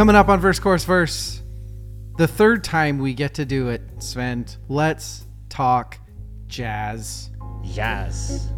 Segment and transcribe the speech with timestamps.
[0.00, 1.42] Coming up on Verse Chorus Verse,
[2.16, 4.56] the third time we get to do it, Svend.
[4.66, 5.98] Let's talk
[6.46, 7.28] jazz.
[7.62, 8.48] Yes.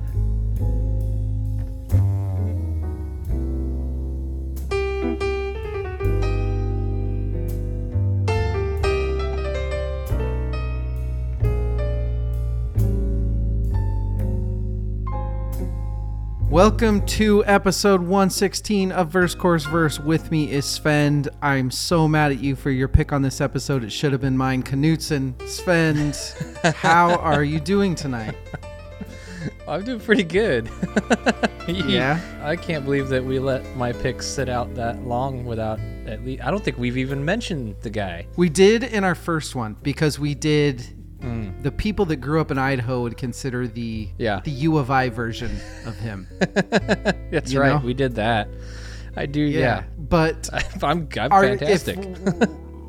[16.53, 19.99] Welcome to episode 116 of Verse Chorus Verse.
[19.99, 21.29] With me is Svend.
[21.41, 23.83] I'm so mad at you for your pick on this episode.
[23.83, 25.33] It should have been mine, Knutson.
[25.39, 28.35] Svend, how are you doing tonight?
[29.67, 30.69] I'm doing pretty good.
[31.69, 32.21] Yeah?
[32.43, 36.43] I can't believe that we let my picks sit out that long without at least.
[36.45, 38.27] I don't think we've even mentioned the guy.
[38.37, 40.85] We did in our first one because we did
[41.23, 41.63] Mm.
[41.63, 44.41] the people that grew up in Idaho would consider the Yeah.
[44.45, 45.51] the U of I version
[45.87, 46.27] of him.
[46.41, 47.81] That's You right.
[47.81, 47.87] know?
[47.87, 48.49] We did that.
[49.17, 49.41] I do.
[49.41, 49.85] Yeah.
[49.99, 50.49] But
[50.83, 51.99] I'm, I'm our- fantastic.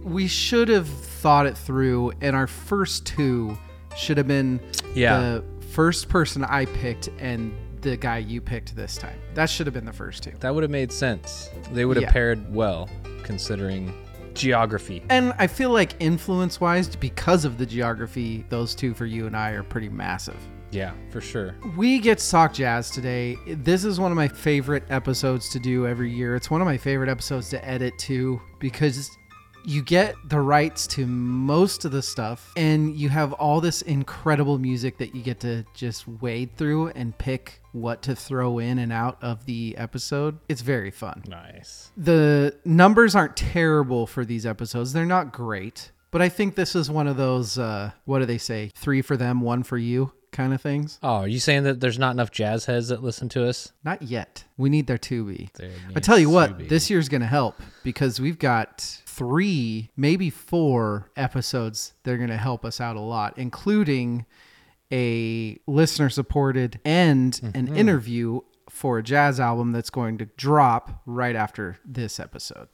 [0.03, 3.57] we should have thought it through, and our first two
[3.95, 4.59] should have been
[4.95, 5.19] Yeah.
[5.19, 9.17] the first person I picked and the guy you picked this time.
[9.35, 10.31] That should have been the first two.
[10.39, 11.49] that would have made sense.
[11.71, 12.11] They would have Yeah.
[12.11, 12.89] paired well,
[13.23, 13.93] considering
[14.33, 15.03] geography.
[15.09, 19.35] And I feel like influence wise, because of the geography, those two for you and
[19.35, 20.37] I are pretty massive.
[20.71, 21.55] Yeah, for sure.
[21.77, 23.37] We get to talk jazz today.
[23.45, 26.35] This is one of my favorite episodes to do every year.
[26.35, 29.15] It's one of my favorite episodes to edit too because
[29.65, 34.59] you get the rights to most of the stuff and you have all this incredible
[34.59, 38.91] music that you get to just wade through and pick what to throw in and
[38.91, 40.37] out of the episode.
[40.49, 41.23] It's very fun.
[41.27, 41.91] Nice.
[41.97, 44.93] The numbers aren't terrible for these episodes.
[44.93, 48.37] They're not great, but I think this is one of those uh what do they
[48.37, 48.71] say?
[48.75, 50.99] 3 for them, 1 for you kind of things.
[51.01, 53.71] Oh, are you saying that there's not enough jazz heads that listen to us?
[53.85, 54.43] Not yet.
[54.57, 55.49] We need there to be.
[55.95, 61.11] I tell you what, this year's going to help because we've got three, maybe four
[61.15, 64.25] episodes that are going to help us out a lot, including
[64.91, 67.75] a listener supported and an Mm-hmm.
[67.75, 72.67] interview for a jazz album that's going to drop right after this episode,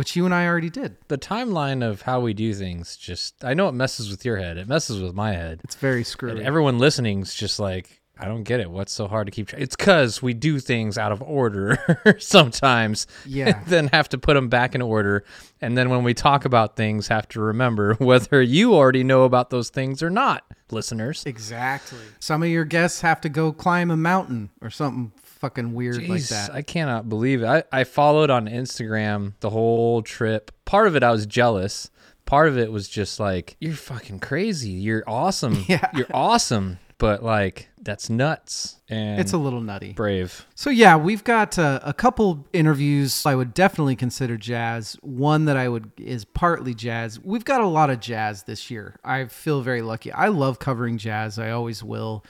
[0.00, 0.96] which you and I already did.
[1.08, 4.56] the timeline of how we do things just I know it messes with your head.
[4.56, 5.60] It messes with my head.
[5.64, 6.42] It's very And screwy.
[6.42, 8.70] everyone listening's just like, I don't get it.
[8.70, 9.62] What's so hard to keep track?
[9.62, 11.78] It's cuz we do things out of order
[12.18, 13.06] sometimes.
[13.26, 13.62] Yeah.
[13.66, 15.24] then have to put them back in order
[15.60, 19.50] and then when we talk about things have to remember whether you already know about
[19.50, 21.24] those things or not, listeners.
[21.26, 21.98] exactly.
[22.18, 26.22] Some of your guests have to go climb a mountain or something fucking weird like
[26.24, 26.50] that.
[26.54, 27.46] I cannot believe it.
[27.46, 30.52] I, I followed on Instagram the whole trip.
[30.64, 31.90] Part of it I was jealous.
[32.26, 34.70] Part of it was just like, you're fucking crazy.
[34.70, 35.64] You're awesome.
[35.68, 35.90] Yeah.
[35.94, 36.78] You're awesome.
[36.98, 38.76] But like, that's nuts.
[38.90, 39.94] And it's a little nutty.
[39.94, 40.46] brave.
[40.54, 44.98] So yeah, we've got uh, a couple interviews I would definitely consider jazz.
[45.00, 47.18] One that I would is partly jazz.
[47.18, 48.96] We've got a lot of jazz this year.
[49.02, 50.12] I feel very lucky.
[50.12, 51.38] I love covering jazz.
[51.38, 52.22] I always will.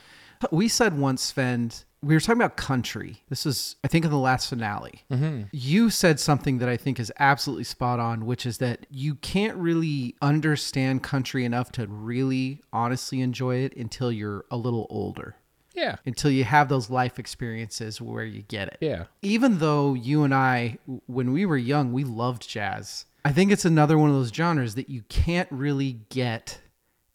[0.53, 3.23] We said once, Svend, we were talking about country.
[3.29, 5.03] This is, I think, in the last finale.
[5.11, 5.43] Mm-hmm.
[5.53, 9.57] You said something that I think is absolutely spot on, which is that you can't
[9.57, 15.37] really understand country enough to really honestly enjoy it until you're a little older
[15.75, 15.97] Yeah.
[16.07, 18.79] until you have those life experiences where you get it.
[18.81, 19.05] Yeah.
[19.23, 23.67] Even though you and I, when we were young, we loved jazz, I think it's
[23.67, 26.61] another one of those genres that you can't really get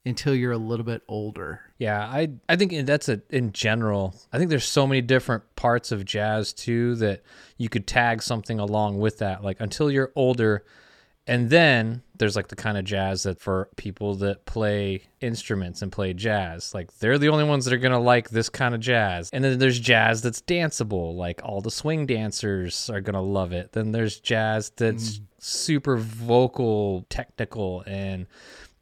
[0.05, 1.61] until you're a little bit older.
[1.77, 4.15] Yeah, I I think that's a in general.
[4.31, 7.23] I think there's so many different parts of jazz too that
[7.57, 9.43] you could tag something along with that.
[9.43, 10.63] Like until you're older,
[11.27, 15.91] and then there's like the kind of jazz that for people that play instruments and
[15.91, 19.29] play jazz, like they're the only ones that are gonna like this kind of jazz.
[19.33, 23.73] And then there's jazz that's danceable, like all the swing dancers are gonna love it.
[23.73, 25.23] Then there's jazz that's mm.
[25.39, 28.27] super vocal, technical, and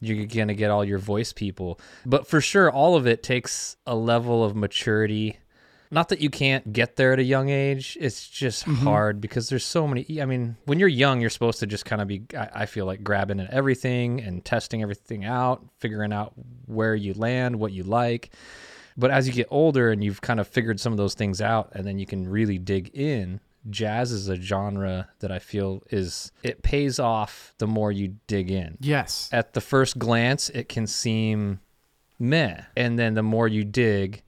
[0.04, 1.80] you're gonna get all your voice people.
[2.06, 5.38] But for sure, all of it takes a level of maturity.
[5.92, 7.98] Not that you can't get there at a young age.
[8.02, 8.84] It's just mm-hmm.
[8.84, 10.20] hard because there's so many.
[10.20, 12.24] I mean, when you're young, you're supposed to just kind of be.
[12.36, 16.34] I, I feel like grabbing at everything and testing everything out, figuring out
[16.66, 18.32] where you land, what you like.
[18.98, 21.72] But as you get older and you've kind of figured some of those things out,
[21.74, 23.40] and then you can really dig in.
[23.70, 28.52] Jazz is a genre that I feel is it pays off the more you dig
[28.52, 29.30] in Yes.
[29.32, 31.60] at the first glance it can seem
[32.20, 34.22] meh and then the more you dig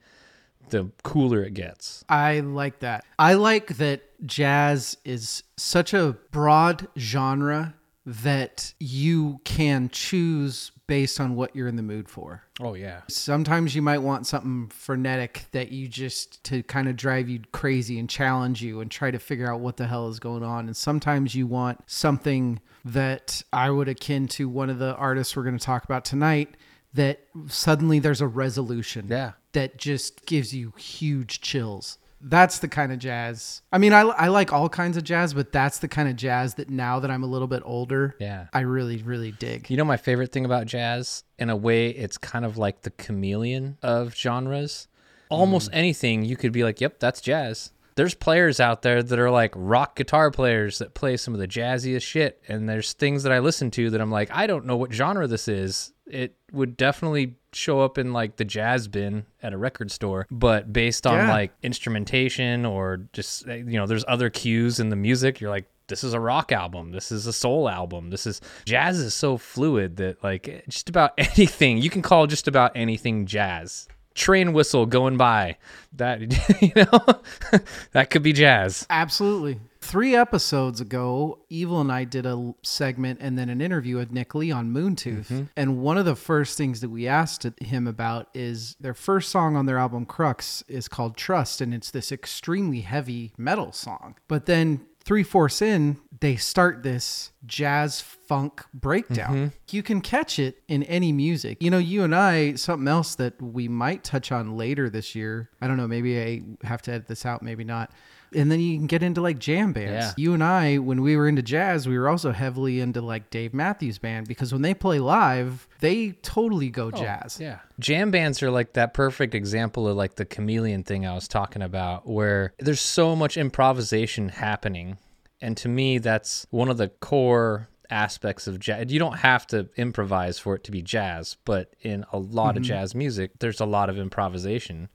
[0.70, 3.06] the cooler it gets I like that.
[3.20, 11.36] I like that jazz is such a broad genre that you can choose based on
[11.36, 12.44] what you're in the mood for.
[12.60, 13.02] Oh yeah.
[13.10, 17.98] Sometimes you might want something frenetic that you just to kind of drive you crazy
[18.00, 20.68] and challenge you and try to figure out what the hell is going on.
[20.68, 25.44] And sometimes you want something that I would akin to one of the artists we're
[25.44, 26.56] going to talk about tonight
[26.94, 29.34] that suddenly there's a resolution Yeah.
[29.54, 31.98] that just gives you huge chills.
[32.28, 33.62] That's the kind of jazz.
[33.72, 36.56] I mean, I, I like all kinds of jazz, but that's the kind of jazz
[36.56, 38.48] that now that I'm a little bit older, Yeah.
[38.52, 39.70] I really, really dig.
[39.70, 41.24] You know my favorite thing about jazz?
[41.38, 44.88] In a way, it's kind of like the chameleon of genres.
[45.30, 45.76] Almost mm.
[45.76, 49.54] anything you could be like, "Yep, that's jazz." There's players out there that are like
[49.56, 53.40] rock guitar players that play some of the jazziest shit, and there's things that I
[53.40, 55.94] listen to that I'm like, I don't know what genre this is.
[56.08, 60.72] It would definitely show up in like the jazz bin at a record store, but
[60.74, 61.32] based on Yeah.
[61.34, 65.40] like instrumentation or just you know, there's other cues in the music.
[65.40, 66.92] You're like, this is a rock album.
[66.92, 68.10] This is a soul album.
[68.10, 72.48] This is jazz is so fluid that like just about anything you can call just
[72.48, 73.88] about anything jazz.
[74.16, 75.58] Train whistle going by,
[75.94, 76.22] that
[76.62, 77.60] you know,
[77.92, 78.86] that could be jazz.
[78.90, 79.60] Absolutely.
[79.86, 84.34] Three episodes ago, Evil and I did a segment and then an interview with Nick
[84.34, 85.28] Lee on Moontooth.
[85.28, 85.44] Mm-hmm.
[85.56, 89.56] And one of the first things that we asked him about is their first song
[89.56, 94.16] on their album Crux is called Trust, and it's this extremely heavy metal song.
[94.28, 99.36] But then three fourths in, they start this jazz funk breakdown.
[99.36, 99.48] Mm-hmm.
[99.70, 101.62] You can catch it in any music.
[101.62, 105.52] You know, you and I, something else that we might touch on later this year.
[105.62, 107.92] I don't know, maybe I have to edit this out, maybe not.
[108.36, 110.08] And then you can get into like jam bands.
[110.08, 110.14] Yeah.
[110.18, 113.54] You and I, when we were into jazz, we were also heavily into like Dave
[113.54, 117.40] Matthews Band because when they play live, they totally go oh, jazz.
[117.40, 117.60] Yeah.
[117.80, 121.62] Jam bands are like that perfect example of like the chameleon thing I was talking
[121.62, 124.98] about, where there's so much improvisation happening.
[125.42, 128.92] And to me, that's one of the core aspects of jazz.
[128.92, 132.64] You don't have to improvise for it to be jazz, but in a lot of
[132.64, 132.70] mm-hmm.
[132.70, 134.90] jazz music, there's a lot of improvisation.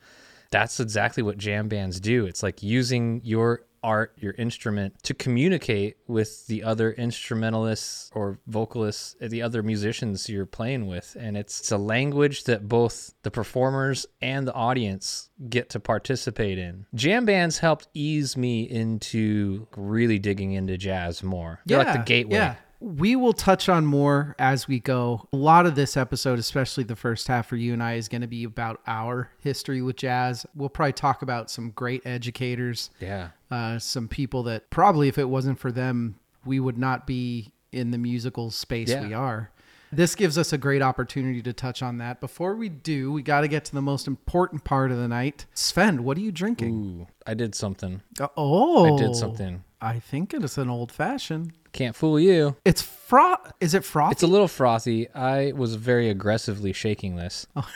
[0.50, 2.26] That's exactly what jam bands do.
[2.26, 9.17] It's like using your art, your instrument to communicate with the other instrumentalists or vocalists,
[9.20, 11.17] the other musicians you're playing with.
[11.19, 16.58] And it's, it's a language that both the performers and the audience get to participate
[16.58, 16.87] in.
[16.94, 21.61] Jam bands helped ease me into really digging into jazz more.
[21.67, 22.37] They're like the gateway.
[22.37, 22.56] Yeah.
[22.82, 25.29] We will touch on more as we go.
[25.35, 28.23] A lot of this episode, especially the first half for you and I, is going
[28.23, 30.47] to be about our history with jazz.
[30.55, 33.29] We'll probably talk about some great educators, Yeah.
[33.50, 36.17] uh, some people that probably, if it wasn't for them,
[36.47, 39.06] we would not be in the musical space Yeah.
[39.06, 39.50] we are.
[39.93, 42.21] This gives us a great opportunity to touch on that.
[42.21, 45.47] Before we do, we got to get to the most important part of the night.
[45.55, 46.75] Svend, what are you drinking?
[47.03, 48.00] Ooh, I did something.
[48.37, 49.65] Oh, I did something.
[49.82, 51.53] I think it is an old fashioned.
[51.72, 52.56] Can't fool you.
[52.64, 53.37] It's fro.
[53.61, 54.12] Is it frothy?
[54.12, 55.08] It's a little frothy.
[55.14, 57.46] I was very aggressively shaking this.
[57.56, 57.67] Oh.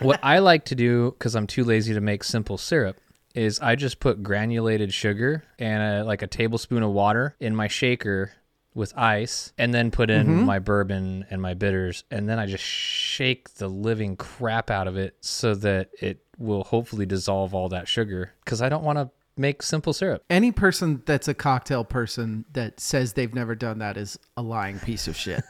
[0.00, 2.98] what I like to do, because I'm too lazy to make simple syrup,
[3.34, 7.68] is I just put granulated sugar and a, like a tablespoon of water in my
[7.68, 8.32] shaker
[8.74, 10.44] with ice, and then put in Mm-hmm.
[10.44, 14.98] my bourbon and my bitters, and then I just shake the living crap out of
[14.98, 18.32] it so that it will hopefully dissolve all that sugar.
[18.44, 20.24] Because I don't want to make simple syrup.
[20.30, 24.78] Any person that's a cocktail person that says they've never done that is a lying
[24.78, 25.42] piece of shit.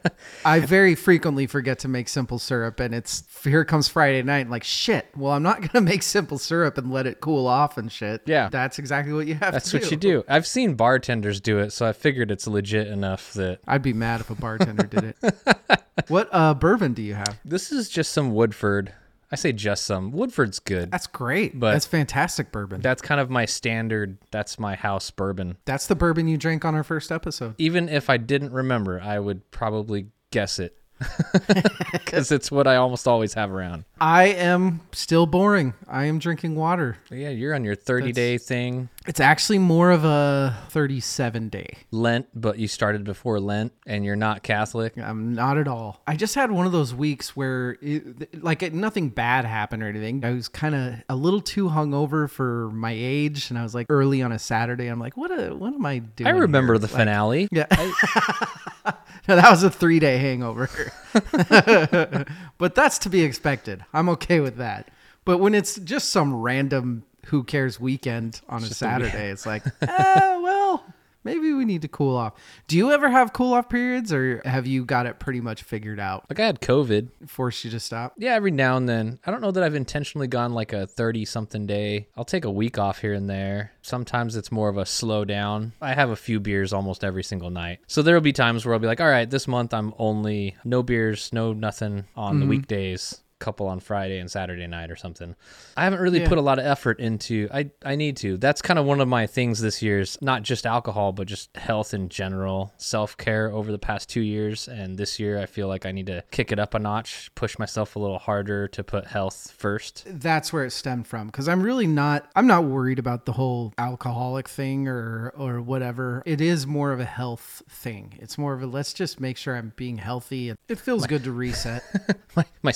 [0.44, 4.50] I very frequently forget to make simple syrup, and it's here comes Friday night, and
[4.50, 5.06] like shit.
[5.16, 8.22] Well, I'm not gonna make simple syrup and let it cool off and shit.
[8.26, 8.48] Yeah.
[8.48, 9.52] that's exactly what you have.
[9.52, 10.24] That's what you do.
[10.28, 14.20] I've seen bartenders do it, so I figured it's legit enough that I'd be mad
[14.20, 15.82] if a bartender did it.
[16.08, 17.38] what uh, bourbon do you have?
[17.44, 18.92] This is just some Woodford.
[19.32, 20.12] I say just some.
[20.12, 20.90] Woodford's good.
[20.90, 21.58] That's great.
[21.58, 22.82] But- that's fantastic bourbon.
[22.82, 24.18] That's kind of my standard.
[24.30, 25.56] That's my house bourbon.
[25.64, 27.54] that's the bourbon you drank on our first episode.
[27.58, 30.76] Even if I didn't remember, I would probably guess it
[31.92, 33.84] because it's what I almost always have around.
[34.00, 35.74] I am still boring.
[35.88, 36.98] I am drinking water.
[37.10, 41.78] Yeah, you're on your 30 day thing, It's actually more of a 37 day.
[41.90, 44.96] Lent, but you started before Lent and you're not Catholic.
[44.96, 46.00] I'm not at all.
[46.06, 49.88] I just had one of those weeks where, it, like, it, nothing bad happened or
[49.88, 50.24] anything.
[50.24, 53.86] I was kind of a little too hungover for my age, and I was like
[53.88, 54.86] early on a Saturday.
[54.86, 55.30] I'm like, what?
[55.30, 56.28] A, what am I doing?
[56.28, 56.80] I remember here?
[56.80, 57.48] the finale.
[57.50, 57.66] Yeah.
[59.28, 60.70] no, that was a three day hangover.
[62.58, 63.84] but that's to be expected.
[63.92, 64.90] I'm okay with that.
[65.24, 70.40] But when it's just some random who cares weekend on a Saturday, it's like, oh,
[70.42, 70.84] well,
[71.24, 72.34] maybe we need to cool off.
[72.66, 76.00] Do you ever have cool off periods or have you got it pretty much figured
[76.00, 76.24] out?
[76.28, 77.08] Like I had COVID.
[77.26, 78.14] Forced you to stop?
[78.18, 79.18] Yeah, every now and then.
[79.24, 82.08] I don't know that I've intentionally gone like a 30 something day.
[82.16, 83.72] I'll take a week off here and there.
[83.82, 85.72] Sometimes it's more of a slow down.
[85.80, 87.80] I have a few beers almost every single night.
[87.86, 90.56] So there will be times where I'll be like, all right, this month I'm only
[90.64, 92.50] no beers, no nothing on the mm-hmm.
[92.50, 95.34] weekdays couple on Friday and Saturday night or something.
[95.76, 96.28] I haven't really Yeah.
[96.28, 98.36] put a lot of effort into I I need to.
[98.38, 101.92] That's kind of one of my things this year's not just alcohol but just health
[101.92, 105.92] in general, self-care over the past 2 years and this year I feel like I
[105.92, 109.52] need to kick it up a notch, push myself a little harder to put health
[109.56, 110.04] first.
[110.06, 113.72] That's where it stemmed from because I'm really not I'm not worried about the whole
[113.78, 116.22] alcoholic thing or or whatever.
[116.24, 118.18] It is more of a health thing.
[118.20, 121.32] It's more of a let's just make sure I'm being healthy it feels good to
[121.32, 121.82] reset.
[122.36, 122.70] My my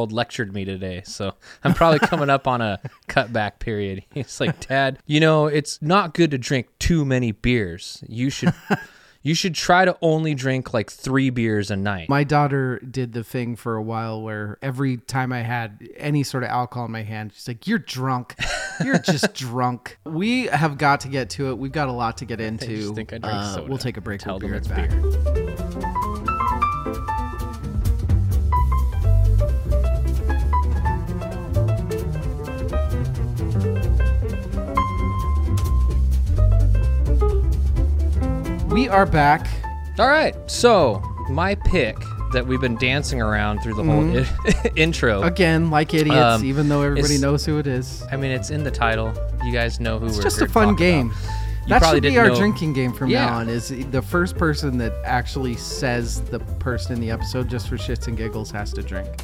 [0.00, 4.04] 7-year-old lectured me today, so I'm probably coming up on a cutback period.
[4.14, 8.02] He's like, "Dad, you know, it's not good to drink too many beers.
[8.08, 8.52] You should
[9.22, 13.22] you should try to only drink like 3 beers a night." My daughter did the
[13.24, 17.02] thing for a while where every time I had any sort of alcohol in my
[17.02, 18.34] hand, she's like, You're drunk.
[18.82, 19.98] You're just drunk.
[20.04, 21.58] We have got to get to it.
[21.58, 22.76] We've got a lot to get into.
[22.76, 23.68] just think I drink Uh, soda.
[23.68, 24.20] We'll take a break.
[24.20, 24.88] Tell we'll them it's back.
[24.90, 25.39] beer.
[38.70, 39.46] We are back.
[39.98, 40.34] All right.
[40.50, 41.96] So, my pick
[42.32, 45.22] that we've been dancing around through the whole i- intro.
[45.22, 48.04] Again, like idiots, Um, even though everybody knows who it is.
[48.12, 49.12] I mean, it's in the title.
[49.44, 51.12] You guys know who It's we're just a fun game.
[51.68, 53.26] That should be our know- drinking game from Yeah.
[53.26, 53.48] now on.
[53.48, 58.06] Is the first person that actually says the person in the episode just for shits
[58.06, 59.08] and giggles has to drink.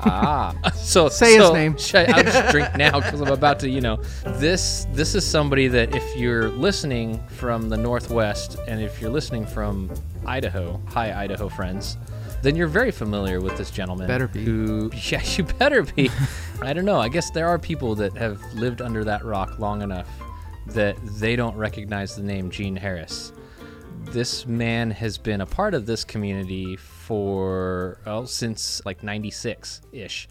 [0.00, 1.76] Ah, so Say his so- name.
[1.76, 5.68] sh- I'll just drink now because I'm about to, you know, this this is somebody
[5.68, 9.90] that if you're listening from the Northwest and if you're listening from
[10.26, 11.96] Idaho, hi Idaho friends,
[12.42, 14.06] then you're very familiar with this gentleman.
[14.06, 14.44] Better be.
[14.44, 14.90] Who?
[15.10, 16.10] Yeah, you better be.
[16.62, 17.00] I don't know.
[17.00, 20.08] I guess there are people that have lived under that rock long enough
[20.66, 23.32] that they don't recognize the name Gene Harris
[24.12, 26.76] this man has been a part of this community
[27.08, 30.28] for well since like 96 ish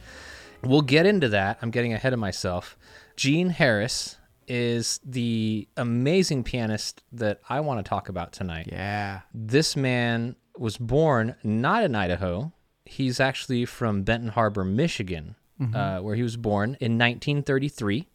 [0.63, 1.57] we'll get into that.
[1.61, 2.77] I'm getting ahead of myself.
[3.15, 4.17] Gene harris
[4.47, 8.69] is the amazing pianist that i want to talk about tonight.
[8.71, 9.21] Yeah.
[9.33, 12.51] this man was born not in idaho.
[12.85, 15.35] He's actually from benton harbor michigan
[15.73, 18.07] uh, where he was born in 1933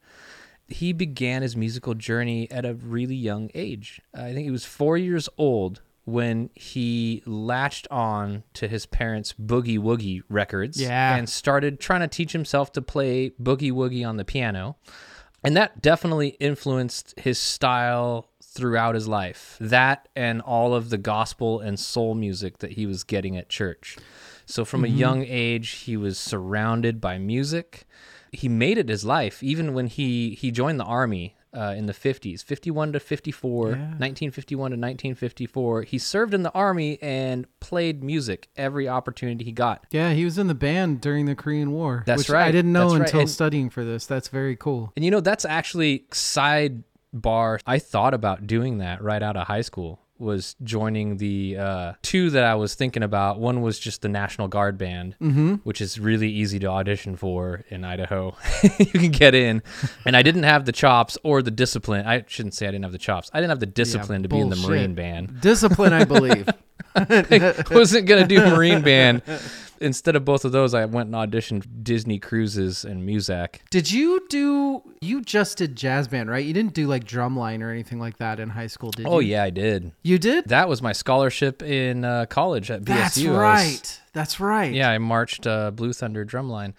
[0.68, 4.00] he began his musical journey at a really young age.
[4.14, 9.78] I think he was four years old when he latched on to his parents' Boogie
[9.78, 11.16] Woogie records Yeah.
[11.16, 14.76] and started trying to teach himself to play Boogie Woogie on the piano.
[15.44, 19.56] And that definitely influenced his style throughout his life.
[19.60, 23.96] That and all of the gospel and soul music that he was getting at church.
[24.44, 24.96] So from a mm-hmm.
[24.96, 27.86] young age, he was surrounded by music.
[28.32, 31.92] He made it his life, even when he he joined the army uh, in the
[31.92, 35.82] 50s, 51 to 54, 1951 to 1954.
[35.82, 39.84] He served in the army and played music every opportunity he got.
[39.90, 42.02] Yeah, he was in the band during the Korean War.
[42.06, 42.46] That's which right.
[42.46, 43.02] I didn't know right.
[43.02, 44.06] until And- studying for this.
[44.06, 44.92] That's very cool.
[44.96, 47.60] And you know, that's actually sidebar.
[47.66, 50.00] I thought about doing that right out of high school.
[50.22, 53.40] Was joining the uh, two that I was thinking about.
[53.40, 55.16] One was just the National Guard band,
[55.64, 58.36] which is really easy to audition for in Idaho.
[58.78, 59.64] you can get in,
[60.06, 62.06] and I didn't have the chops or the discipline.
[62.06, 63.30] I shouldn't say I didn't have the chops.
[63.34, 64.56] I didn't have the discipline to be in the.
[64.56, 65.40] Marine band.
[65.40, 66.48] Discipline, I believe.
[66.94, 69.22] I wasn't gonna do Marine band.
[69.82, 73.56] Instead of both of those, I went and auditioned Disney Cruises and Muzak.
[73.70, 74.82] Did you do?
[75.00, 76.44] You just did jazz band, right?
[76.44, 79.32] You didn't do like drumline or anything like that in high school, did Oh you?
[79.32, 79.92] yeah, I did.
[80.02, 80.46] You did.
[80.48, 82.86] That was my scholarship in uh, college at BSU.
[82.86, 84.00] That's I was- right.
[84.14, 84.72] That's right.
[84.72, 86.74] yeah, I marched uh, Blue Thunder drumline.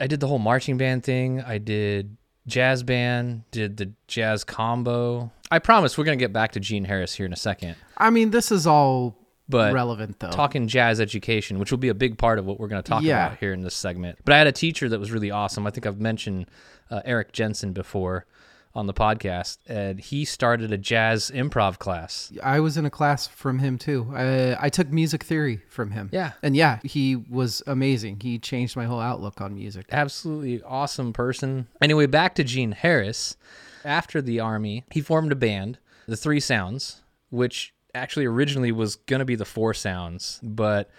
[0.00, 1.40] I did the whole marching band thing.
[1.42, 5.30] I did jazz band, did the jazz combo.
[5.50, 7.76] I promise we're gonna get back to Gene Harris here in a second.
[7.98, 9.16] I mean, this is all
[9.52, 10.30] But relevant though.
[10.30, 13.02] talking jazz education, which will be a big part of what we're going to talk
[13.02, 13.26] Yeah.
[13.26, 14.18] about here in this segment.
[14.24, 15.66] But I had a teacher that was really awesome.
[15.66, 16.46] I think I've mentioned
[16.90, 18.26] uh, Eric Jensen before
[18.74, 22.32] on the podcast, and he started a jazz improv class.
[22.42, 24.10] I was in a class from him too.
[24.14, 26.08] I, I took music theory from him.
[26.10, 26.32] Yeah.
[26.42, 28.20] And yeah, he was amazing.
[28.22, 29.86] He changed my whole outlook on music.
[29.92, 31.66] absolutely awesome person.
[31.82, 33.36] Anyway, back to Gene Harris.
[33.84, 39.20] After the army, he formed a band, the Three Sounds, which actually originally was going
[39.20, 40.90] to be the Four Sounds, but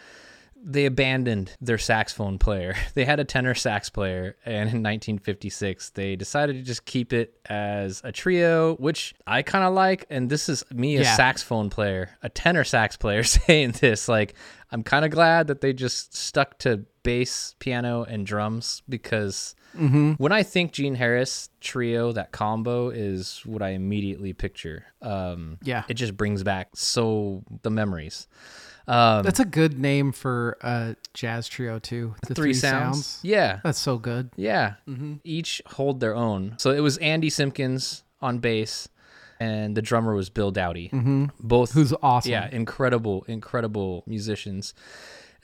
[0.65, 2.75] they abandoned their saxophone player.
[2.93, 7.39] They had a tenor sax player, and in 1956, they decided to just keep it
[7.49, 10.05] as a trio, which I kind of like.
[10.09, 14.07] And this is me, a saxophone player, a tenor sax player, saying this.
[14.07, 14.35] Like,
[14.71, 20.31] I'm kind of glad that they just stuck to bass, piano, and drums because when
[20.31, 24.85] I think Gene Harris trio, that combo is what I immediately picture.
[25.01, 25.83] Um, Yeah.
[25.87, 28.27] it just brings back so the memories.
[28.87, 32.15] Um, That's a good name for a jazz trio too.
[32.27, 33.19] The three, sounds.
[33.23, 34.29] Yeah, That's so good.
[34.35, 34.73] yeah.
[35.23, 36.55] Each hold their own.
[36.57, 38.89] So it was Andy Simpkins on bass,
[39.39, 40.89] and the drummer was Bill Dowdy.
[40.89, 41.25] Mm-hmm.
[41.39, 42.31] Both Who's awesome.
[42.33, 44.73] Yeah, incredible, incredible musicians.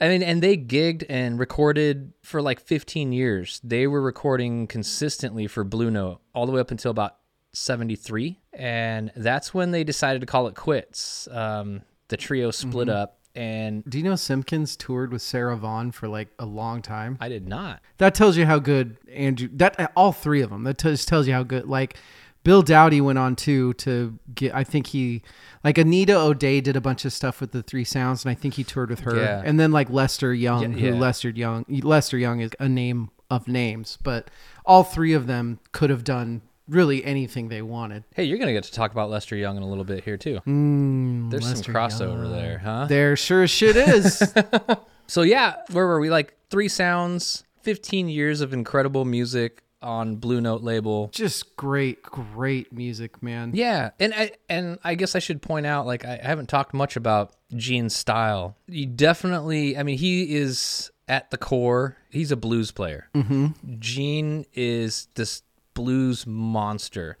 [0.00, 3.60] I mean, and they gigged and recorded for like 15 years.
[3.62, 7.16] They were recording consistently for Blue Note all the way up until about
[7.52, 8.40] 73.
[8.52, 11.28] And that's when they decided to call it quits.
[11.30, 16.08] Um, the trio split up, and Do you know Simpkins toured with Sarah Vaughan for
[16.08, 17.16] like a long time?
[17.20, 17.80] I did not.
[17.98, 19.48] That tells you how good Andrew.
[19.52, 20.64] That all three of them.
[20.64, 21.66] That just tells you how good.
[21.66, 21.96] Like
[22.42, 24.54] Bill Dowdy went on too to get.
[24.54, 25.22] I think he
[25.62, 28.54] like Anita O'Day did a bunch of stuff with the Three Sounds, and I think
[28.54, 29.16] he toured with her.
[29.16, 29.42] Yeah.
[29.44, 30.96] And then like Lester Young, Yeah, who.
[30.96, 34.30] Lester Young, Lester Young is a name of names, but
[34.64, 38.04] all three of them could have done really anything they wanted.
[38.14, 40.16] Hey, you're going to get to talk about Lester Young in a little bit here,
[40.16, 40.40] too.
[40.46, 42.32] Mm, There's Lester some crossover Young.
[42.32, 42.86] there, huh?
[42.86, 44.34] There sure as shit is.
[45.06, 46.08] So yeah, where were we?
[46.08, 51.10] Like three sounds, 15 years of incredible music on Blue Note label.
[51.12, 53.52] just great, great music, man.
[53.54, 56.96] Yeah, and I and I guess I should point out, like I haven't talked much
[56.96, 58.56] about Gene's style.
[58.66, 61.96] You definitely, I mean, he is at the core.
[62.10, 63.08] He's a blues player.
[63.14, 63.48] Mm-hmm.
[63.78, 65.42] Gene is this
[65.74, 67.16] blues monster.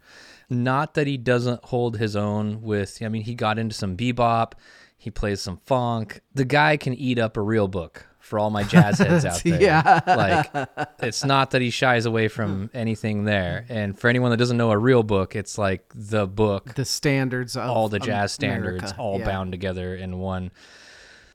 [0.48, 2.98] Not that he doesn't hold his own with.
[3.02, 4.52] I mean, he got into some bebop.
[4.98, 6.20] He plays some funk.
[6.34, 8.06] The guy can eat up a real book.
[8.20, 10.00] For all my jazz heads out there, Yeah.
[10.06, 10.68] like
[11.00, 12.76] it's not that he shies away from hmm.
[12.76, 13.66] anything there.
[13.68, 17.56] And for anyone that doesn't know a real book, it's like the book, The standards
[17.56, 19.24] of all the jazz standards, all Yeah.
[19.24, 20.50] bound together in one.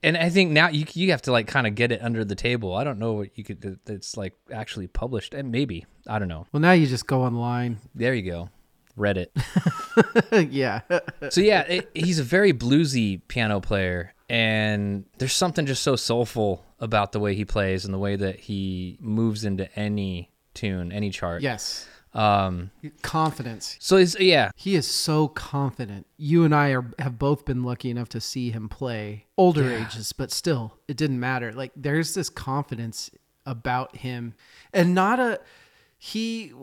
[0.04, 2.36] And I think now you you have to like kind of get it under the
[2.36, 2.75] table.
[2.75, 6.46] I don't know what you could it's like actually published, and maybe I don't know.
[6.51, 7.80] Well, now you just go online.
[7.96, 8.50] There you go,
[8.96, 9.30] Reddit.
[10.51, 10.82] yeah.
[11.30, 16.65] so yeah, it, he's a very bluesy piano player, and there's something just so soulful
[16.80, 21.10] about the way he plays and the way that he moves into any tune, any
[21.10, 21.41] chart.
[21.41, 21.88] yes.
[22.13, 22.71] Um.
[23.02, 23.76] Confidence.
[23.82, 26.08] So it's yeah, He is so confident.
[26.15, 30.13] You and I are have both been lucky enough to see him play older ages,
[30.13, 31.52] but still, it didn't matter.
[31.52, 33.12] Like there's this confidence
[33.45, 34.34] about him,
[34.71, 35.41] and not a
[36.06, 36.54] he.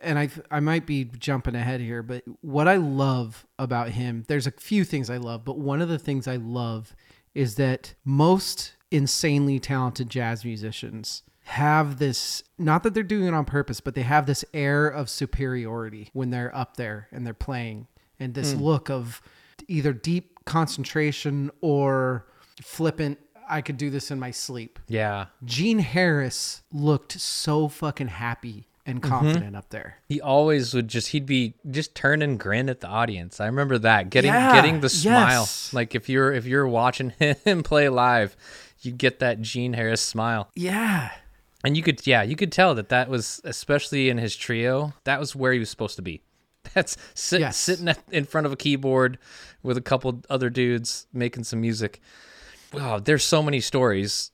[0.00, 4.48] And I I might be jumping ahead here, but what I love about him, there's
[4.48, 6.96] a few things I love, but one of the things I love
[7.34, 13.44] is that most insanely talented jazz musicians have this not that they're doing it on
[13.44, 17.86] purpose but they have this air of superiority when they're up there and they're playing
[18.18, 18.62] and this hmm.
[18.62, 19.20] look of
[19.68, 22.26] either deep concentration or
[22.62, 25.26] flippant i could do this in my sleep yeah.
[25.44, 29.10] gene harris looked so fucking happy and mm-hmm.
[29.10, 32.86] confident up there He always would just he'd be just turn and grin at the
[32.86, 33.40] audience.
[33.40, 35.40] I remember that getting Yeah, getting the smile.
[35.40, 35.72] yes.
[35.72, 38.36] Like if you're if you're watching him play live,
[38.82, 40.50] you get that Gene Harris smile.
[40.54, 41.12] yeah
[41.64, 45.18] And you could, yeah, you could tell that that was, especially in his trio, that
[45.18, 46.20] was where he was supposed to be.
[46.74, 47.56] That's sit, Yes.
[47.56, 49.16] sitting at, in front of a keyboard
[49.62, 52.02] with a couple other dudes making some music.
[52.74, 54.30] Wow, there's so many stories,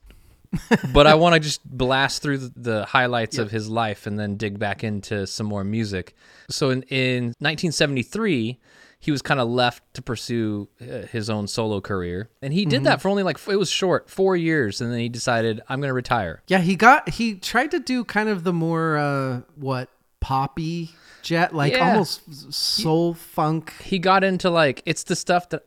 [0.92, 4.58] but I want to just blast through the, highlights of his life and then dig
[4.58, 6.14] back into some more music.
[6.48, 8.58] So in, in 1973,
[9.02, 12.84] he was kind of left to pursue uh, his own solo career, and he did
[12.84, 15.88] that for only like it was short, four years, and then he decided I'm going
[15.88, 16.42] to retire.
[16.48, 19.88] yeah he got he tried to do kind of the more uh what
[20.20, 20.90] poppy
[21.22, 21.92] jet like Yeah.
[21.92, 25.62] almost soul funk he got into like it's the stuff that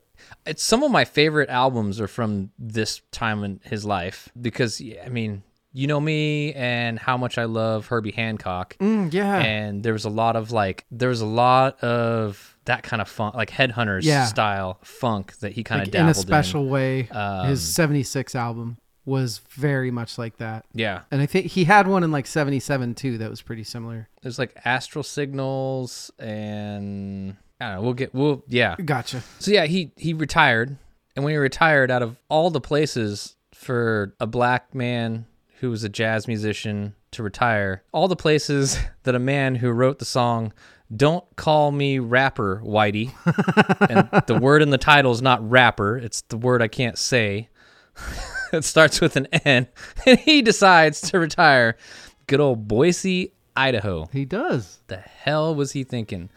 [0.46, 5.10] it's some of my favorite albums are from this time in his life because I
[5.10, 5.44] mean
[5.76, 10.06] you know me and how much I love Herbie Hancock Mm, yeah and there was
[10.06, 14.04] a lot of like there was a lot of that kind of funk like Headhunters
[14.04, 14.26] Yeah.
[14.26, 17.10] style funk that he kind of like in a special way.
[17.10, 20.64] Um, his 76 album was very much like that.
[20.74, 24.08] yeah And I think he had one in like 77 too that was pretty similar.
[24.22, 29.24] there's like Astral Signals and I don't know we'll get we'll yeah Gotcha.
[29.40, 30.76] So yeah, he he retired,
[31.16, 35.26] and when he retired, out of all the places for a black man
[35.60, 40.00] who was a jazz musician to retire, all the places that a man who wrote
[40.00, 40.52] the song
[40.94, 43.14] "Don't Call Me Rapper, Whitey,"
[43.90, 47.50] and the word in the title is not rapper; it's the word I can't say.
[48.54, 49.68] it starts with an N,
[50.06, 51.78] and he decides to retire.
[52.28, 54.10] Good old Boise, Idaho.
[54.12, 54.80] He does.
[54.88, 56.30] The hell was he thinking?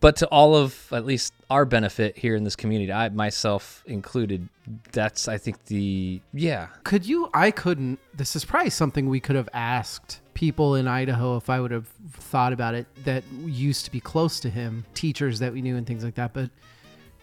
[0.00, 4.48] But to all of at least our benefit here in this community, I myself included,
[4.92, 6.68] that's I think the yeah.
[6.84, 7.30] Could you?
[7.34, 7.98] I couldn't.
[8.14, 11.88] This is probably something we could have asked people in Idaho if I would have
[12.12, 15.84] thought about it that used to be close to him, teachers that we knew and
[15.84, 16.32] things like that.
[16.32, 16.50] But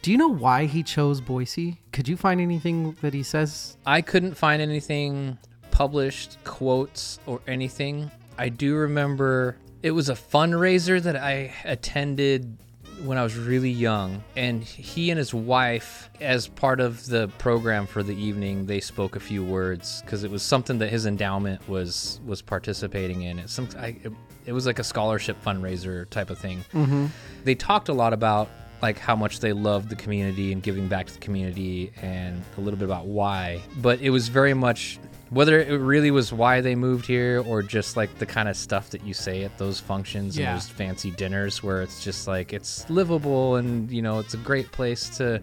[0.02, 1.80] do you know why he chose Boise?
[1.94, 3.78] Could you find anything that he says?
[3.86, 5.38] I couldn't find anything
[5.72, 8.12] published, quotes, or anything.
[8.38, 12.58] I do remember it was a fundraiser that I attended
[13.04, 17.88] when I was really young, and he and his wife, as part of the program
[17.88, 21.68] for the evening, they spoke a few words because it was something that his endowment
[21.68, 23.40] was was participating in.
[23.40, 24.14] It some I, it,
[24.46, 26.64] it was like a scholarship fundraiser type of thing.
[26.74, 27.08] Mm-hmm.
[27.44, 28.50] They talked a lot about
[28.82, 32.62] like how much they loved the community and giving back to the community and a
[32.62, 35.00] little bit about why but it was very much
[35.32, 38.92] whether it really was why they moved here or just like the kind of stuff
[38.92, 40.50] that you say at those functions Yeah.
[40.52, 44.38] and those fancy dinners where it's just like it's livable and you know it's a
[44.38, 45.42] great place to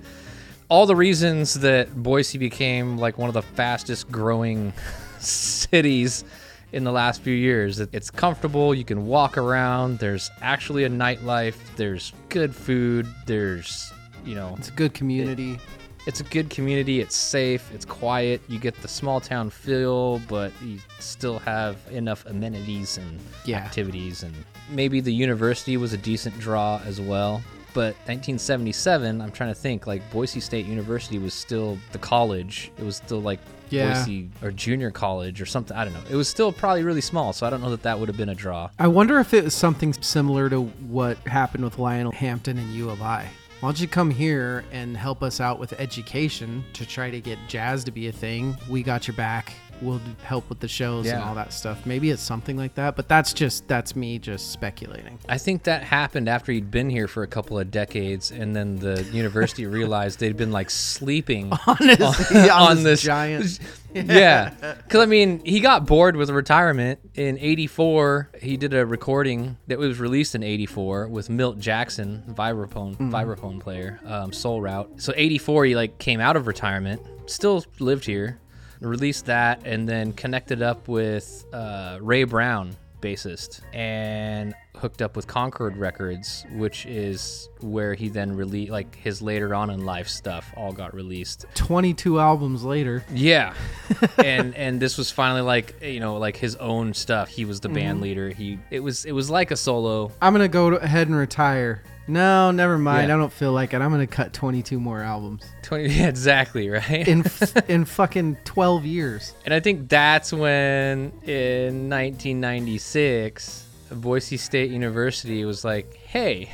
[0.68, 4.72] all the reasons that Boise became like one of the fastest growing
[5.18, 6.24] cities
[6.72, 7.80] in the last few years.
[7.80, 13.92] It's comfortable, you can walk around, there's actually a nightlife, there's good food, there's
[14.24, 15.58] you know, It's a good community.
[16.06, 17.00] It's a good community.
[17.00, 17.70] It's safe.
[17.74, 18.40] It's quiet.
[18.48, 23.58] You get the small town feel, but you still have enough amenities and Yeah.
[23.58, 24.22] activities.
[24.22, 24.34] And
[24.70, 27.42] maybe the university was a decent draw as well.
[27.74, 29.86] But 1977, I'm trying to think.
[29.86, 32.70] Like Boise State University was still the college.
[32.78, 33.38] It was still like
[33.70, 33.94] Yeah.
[33.94, 35.74] Boise or junior college or something.
[35.74, 36.02] I don't know.
[36.10, 38.28] It was still probably really small, so I don't know that that would have been
[38.28, 38.68] a draw.
[38.78, 42.90] I wonder if it was something similar to what happened with Lionel Hampton and U
[42.90, 43.28] of I.
[43.62, 47.38] Why don't you come here and help us out with education to try to get
[47.46, 48.56] jazz to be a thing?
[48.68, 49.54] We got your back.
[49.80, 51.86] We'll help with the shows and all that stuff.
[51.86, 55.18] Maybe it's something like that, but that's just that's me just speculating.
[55.28, 58.78] I think that happened after he'd been here for a couple of decades, and then
[58.78, 63.58] the university realized they'd been like sleeping Honestly, on, on this, this- giant.
[63.94, 64.54] yeah
[64.86, 69.78] because i mean he got bored with retirement in 84 he did a recording that
[69.78, 75.66] was released in 84 with milt jackson vibraphone vibraphone player um, soul route so 84
[75.66, 78.38] he like came out of retirement still lived here
[78.84, 83.60] released that and then connected up with uh, ray brown bassist.
[83.72, 89.54] And hooked up with concord records which is where he then released like his later
[89.54, 93.04] on in life stuff all got released 22 albums later.
[93.12, 93.54] yeah,
[94.18, 97.28] and and this was finally like you know like his own stuff.
[97.28, 98.02] He was the band mm-hmm.
[98.02, 98.28] leader.
[98.30, 100.12] He it was it was like a solo.
[100.20, 101.82] I'm gonna go ahead and retire.
[102.08, 103.08] No, never mind.
[103.08, 103.14] Yeah.
[103.14, 103.80] I don't feel like it.
[103.80, 107.06] I'm gonna cut 22 more albums Twenty yeah, exactly right.
[107.06, 109.34] in f- in fucking 12 years.
[109.44, 116.50] and I think that's when in 1996, Boise State University was like, hey.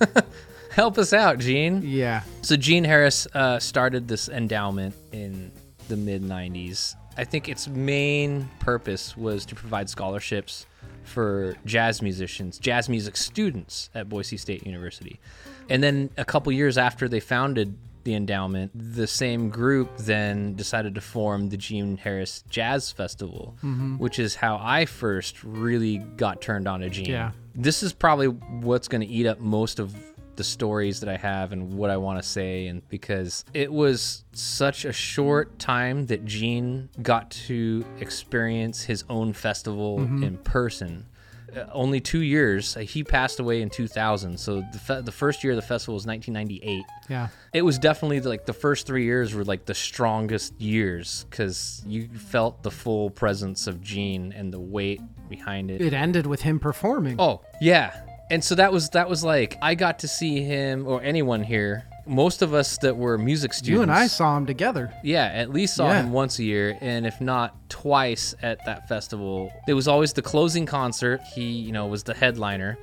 [0.70, 1.82] Help us out, Gene.
[1.84, 2.22] Yeah.
[2.40, 5.52] So Gene Harris uh, started this endowment in
[5.88, 6.94] the mid '90s.
[7.18, 10.64] I think its main purpose was to provide scholarships
[11.04, 15.20] for jazz musicians, jazz music students at Boise State University.
[15.68, 20.94] And then a couple years after they founded the endowment, the same group then decided
[20.94, 23.98] to form the Gene Harris Jazz Festival, mm-hmm.
[23.98, 27.32] which is how I first really got turned on to Gene Yeah.
[27.54, 29.94] this is probably what's going to eat up most of
[30.36, 34.24] the stories that I have and what I want to say and because it was
[34.32, 40.22] such a short time that Gene got to experience his own festival mm-hmm.
[40.22, 41.06] in person.
[41.54, 42.76] Uh, only 2 years.
[42.76, 44.38] Uh, He passed away in 2000.
[44.38, 47.28] So the fe- the first year of the festival was 1998 Yeah.
[47.52, 52.08] it was definitely like the first three years were like the strongest years because you
[52.08, 55.80] felt the full presence of Gene and the weight behind it.
[55.80, 57.16] It ended with him performing.
[57.18, 57.92] Oh yeah,
[58.30, 61.84] and so that was that was like I got to see him or anyone here.
[62.06, 64.92] Most of us that were music students, you and I saw him together.
[65.04, 66.02] yeah, at least saw Yeah.
[66.02, 69.52] him once a year, and if not twice at that festival.
[69.68, 71.20] It was always the closing concert.
[71.34, 72.76] He, you know, was the headliner,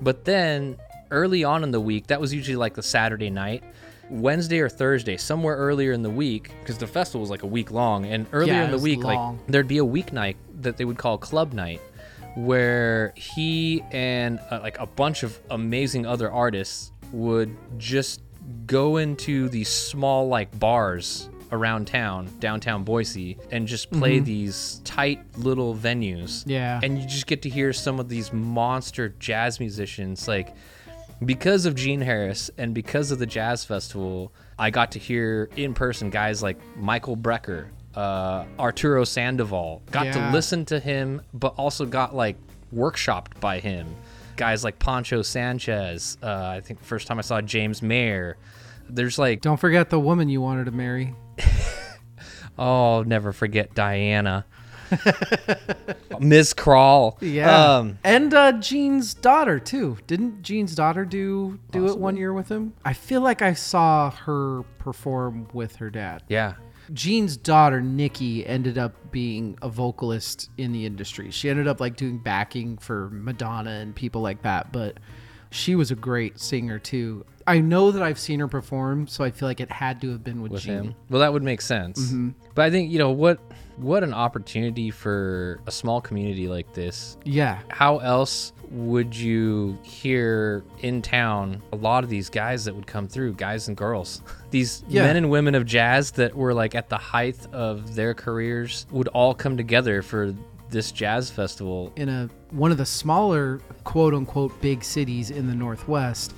[0.00, 0.76] but then
[1.10, 3.64] early on in the week, that was usually like the Saturday night.
[4.08, 7.70] Wednesday or Thursday, somewhere earlier in the week, because the festival was like a week
[7.70, 9.36] long, and earlier Yeah, in the week, long.
[9.38, 11.80] like there'd be a weeknight that they would call club night,
[12.36, 18.20] where he and uh, like a bunch of amazing other artists would just
[18.66, 25.20] go into these small like bars around town, downtown Boise, and just play these tight
[25.36, 26.44] little venues.
[26.46, 26.78] Yeah.
[26.82, 30.54] And you just get to hear some of these monster jazz musicians like
[31.24, 35.74] because of Gene Harris and because of the jazz festival, I got to hear in
[35.74, 39.82] person guys like Michael Brecker uh, Arturo Sandoval.
[39.90, 40.12] Got Yeah.
[40.28, 42.36] to listen to him, but also got like
[42.74, 43.88] workshopped by him.
[44.40, 46.16] Guys like Poncho Sanchez.
[46.22, 48.38] Uh, I think the first time I saw James Mayer.
[48.88, 51.14] There's like, Don't forget the woman you wanted to marry.
[52.58, 54.46] oh, I'll never forget Diana.
[56.20, 56.54] Ms.
[56.54, 57.18] Krall.
[57.20, 59.98] Yeah, Um, and uh, Gene's daughter too.
[60.06, 62.72] Didn't Gene's daughter do do it one year with him?
[62.82, 66.22] I feel like I saw her perform with her dad.
[66.28, 66.54] yeah.
[66.92, 71.30] Gene's daughter Nikki ended up being a vocalist in the industry.
[71.30, 74.98] She ended up like doing backing for Madonna and people like that, but
[75.50, 77.24] she was a great singer too.
[77.46, 80.22] I know that I've seen her perform, so I feel like it had to have
[80.22, 80.74] been with, with Gene.
[80.74, 80.94] him.
[81.08, 82.00] Well, that would make sense.
[82.00, 82.30] Mm-hmm.
[82.54, 83.40] But I think you know what
[83.80, 87.16] what an opportunity for a small community like this.
[87.24, 87.60] Yeah.
[87.68, 93.08] How else would you hear in town a lot of these guys that would come
[93.08, 95.02] through, guys and girls, these Yeah.
[95.04, 99.08] men and women of jazz that were like at the height of their careers would
[99.08, 100.34] all come together for
[100.68, 101.92] this jazz festival.
[101.96, 106.32] in a one of the smaller quote unquote big cities in the northwest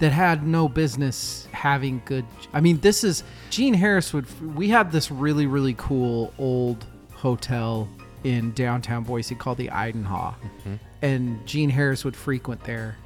[0.00, 4.90] that had no business having good I mean this is Gene Harris would we had
[4.92, 7.88] this really really cool old hotel
[8.24, 10.74] in downtown Boise called the Idanha mm-hmm.
[11.02, 12.96] and Gene Harris would frequent there.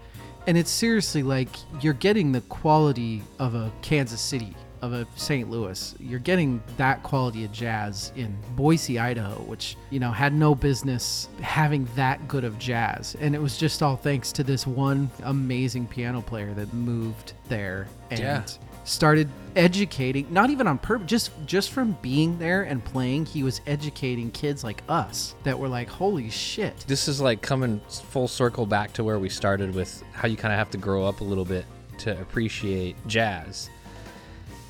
[0.46, 1.48] And it's seriously like
[1.80, 4.54] you're getting the quality of a Kansas City
[4.84, 5.50] of a St.
[5.50, 5.94] Louis.
[5.98, 11.28] You're getting that quality of jazz in Boise, Idaho, which, you know, had no business
[11.40, 13.16] having that good of jazz.
[13.20, 17.88] And it was just all thanks to this one amazing piano player that moved there
[18.10, 18.42] and Yeah.
[18.84, 23.62] started educating, not even on purpose, just just from being there and playing, he was
[23.66, 28.66] educating kids like us that were like, "Holy shit." This is like coming full circle
[28.66, 31.24] back to where we started with how you kind of have to grow up a
[31.24, 31.64] little bit
[31.98, 33.70] to appreciate jazz.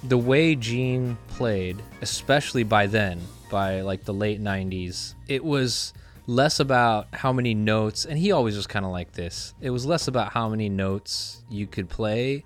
[0.05, 5.95] The way Gene played, especially by then, by like the late 90s, it was
[6.27, 9.55] less about how many notes, and he always was kind of like this.
[9.61, 12.45] It was less about how many notes you could play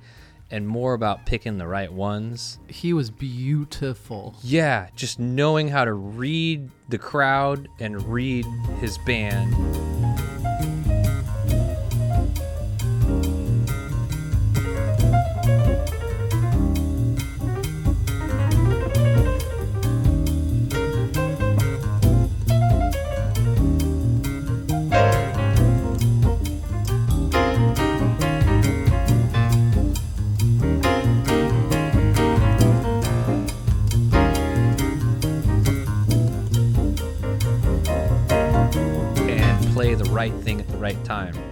[0.50, 2.58] and more about picking the right ones.
[2.68, 4.36] He was beautiful.
[4.42, 8.46] Yeah, just knowing how to read the crowd and read
[8.80, 9.52] his band.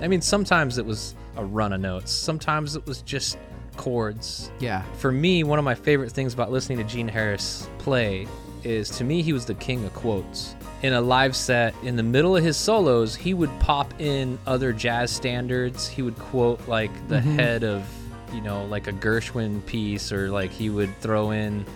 [0.06, 3.38] I mean, sometimes it was a run of notes, sometimes it was just
[3.76, 4.52] chords.
[4.60, 4.84] Yeah.
[4.98, 8.28] For me, one of my favorite things about listening to Gene Harris play
[8.62, 10.54] is to me, he was the king of quotes.
[10.84, 14.72] In a live set, in the middle of his solos, he would pop in other
[14.72, 15.88] jazz standards.
[15.88, 17.36] He would quote like the mm-hmm.
[17.36, 17.84] head of,
[18.32, 21.66] you know, like a Gershwin piece, or like he would throw in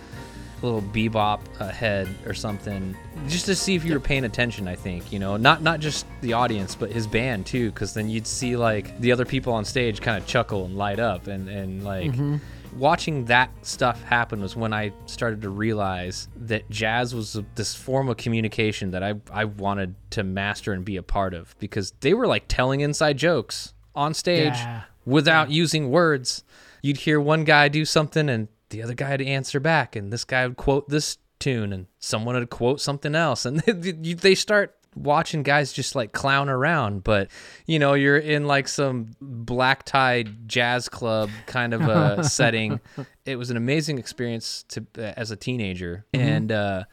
[0.63, 2.97] little bebop ahead or something
[3.29, 6.07] just to see if you were paying attention i think you know not not just
[6.21, 9.65] the audience but his band too because then you'd see like the other people on
[9.65, 12.37] stage kind of chuckle and light up and and like mm-hmm.
[12.79, 18.09] watching that stuff happen was when i started to realize that jazz was this form
[18.09, 22.15] of communication that i i wanted to master and be a part of because they
[22.15, 24.83] were like telling inside jokes on stage Yeah.
[25.05, 26.45] without using words.
[26.83, 30.25] You'd hear one guy do something and the other guy would answer back, and this
[30.25, 33.63] guy would quote this tune, and someone would quote something else, and
[34.03, 37.05] you- they start watching guys just like clown around.
[37.05, 37.29] But
[37.67, 42.81] you know, you're in like some black tie jazz club kind of a setting.
[43.25, 46.85] It was an amazing experience to as a teenager, and uh,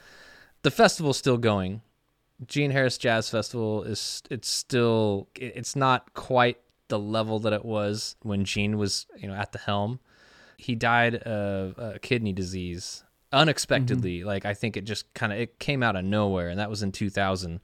[0.63, 1.81] the festival's still going.
[2.45, 8.15] Gene Harris Jazz Festival is it's still it's not quite the level that it was
[8.21, 9.99] when Gene was you know at the helm.
[10.57, 14.23] He died of uh, kidney disease unexpectedly.
[14.23, 16.83] Like I think it just kind of it came out of nowhere, and that was
[16.83, 17.59] in 2000.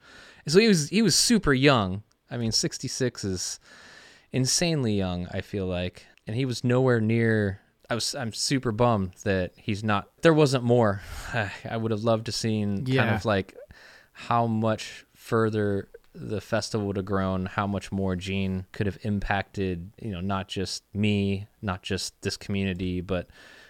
[0.47, 2.03] So he was he was super young.
[2.29, 3.59] I mean, 66 is
[4.31, 5.27] insanely young.
[5.31, 7.59] I feel like, and he was nowhere near.
[7.89, 10.09] I was I'm super bummed that he's not.
[10.21, 11.01] There wasn't more.
[11.33, 13.55] I would have loved to seen kind of like
[14.13, 19.91] how much further the festival would have grown, how much more Gene could have impacted,
[20.01, 23.27] you know, not just me, not just this community, but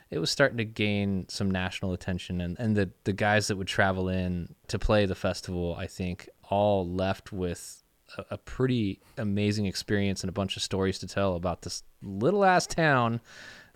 [0.10, 2.42] it was starting to gain some national attention.
[2.42, 6.30] And, and the, the guys that would travel in to play the festival, I think,
[6.50, 7.82] all left with
[8.18, 12.44] a, a pretty amazing experience and a bunch of stories to tell about this little
[12.44, 13.22] ass town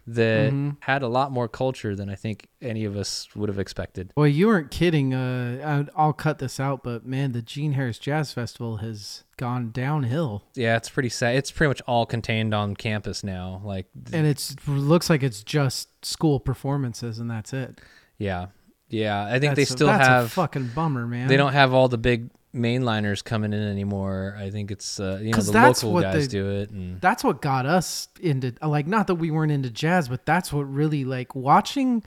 [0.07, 0.69] that Mm-hmm.
[0.79, 4.13] had a lot more culture than I think any of us would have expected.
[4.15, 5.13] Well, you weren't kidding.
[5.13, 10.43] Uh, I'll cut this out, but man, the Gene Harris Jazz Festival has gone downhill,
[10.55, 11.35] Yeah, it's pretty sad.
[11.35, 13.61] It's pretty much all contained on campus now.
[13.63, 17.79] Like, and it's looks like it's just school performances, and that's it.
[18.17, 18.47] yeah,
[18.89, 19.25] yeah.
[19.25, 20.31] I think they That's a- still that's a have.
[20.31, 21.27] fucking bummer, man.
[21.27, 24.35] They don't have all the big mainliners coming in anymore.
[24.37, 27.41] I think it's uh, you know the local guys they- do it, and that's what
[27.41, 31.35] got us into like not that we weren't into jazz but that's what really like
[31.35, 32.03] watching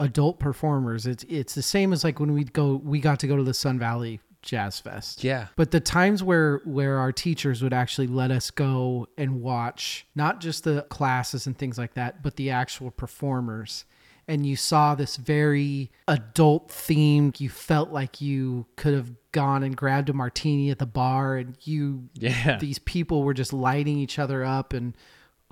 [0.00, 3.36] adult performers it's it's the same as like when we go we got to go
[3.36, 7.72] to the Sun Valley Jazz Fest yeah, but the times where where our teachers would
[7.72, 12.36] actually let us go and watch not just the classes and things like that but
[12.36, 13.84] the actual performers
[14.28, 19.76] and you saw this very adult themed you felt like you could have gone and
[19.76, 22.58] grabbed a martini at the bar and you yeah.
[22.58, 24.96] these people were just lighting each other up and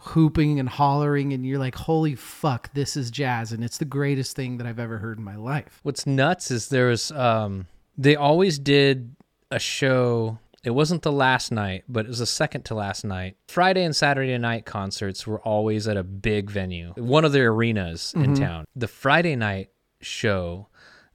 [0.01, 4.37] hooping and hollering and you're like holy fuck this is jazz and it's the greatest
[4.37, 7.67] thing that i've ever heard in my life What's nuts is there's um
[7.99, 9.17] they always did
[9.51, 10.39] a show.
[10.67, 13.37] It wasn't the last night, but it was the second to last night.
[13.47, 18.13] Friday and Saturday night concerts were always at a big venue, one of the arenas
[18.17, 18.43] in mm-hmm.
[18.43, 18.65] town.
[18.75, 20.67] The Friday night show,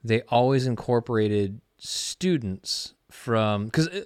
[0.02, 4.00] they always incorporated students from because uh,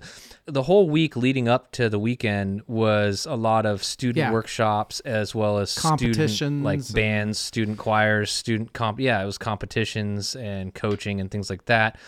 [0.47, 4.33] the whole week leading up to the weekend was a lot of student Yeah.
[4.33, 8.99] workshops as well as student Competitions like and- bands, student choirs, student comp.
[8.99, 11.99] Yeah, it was competitions and coaching and things like that.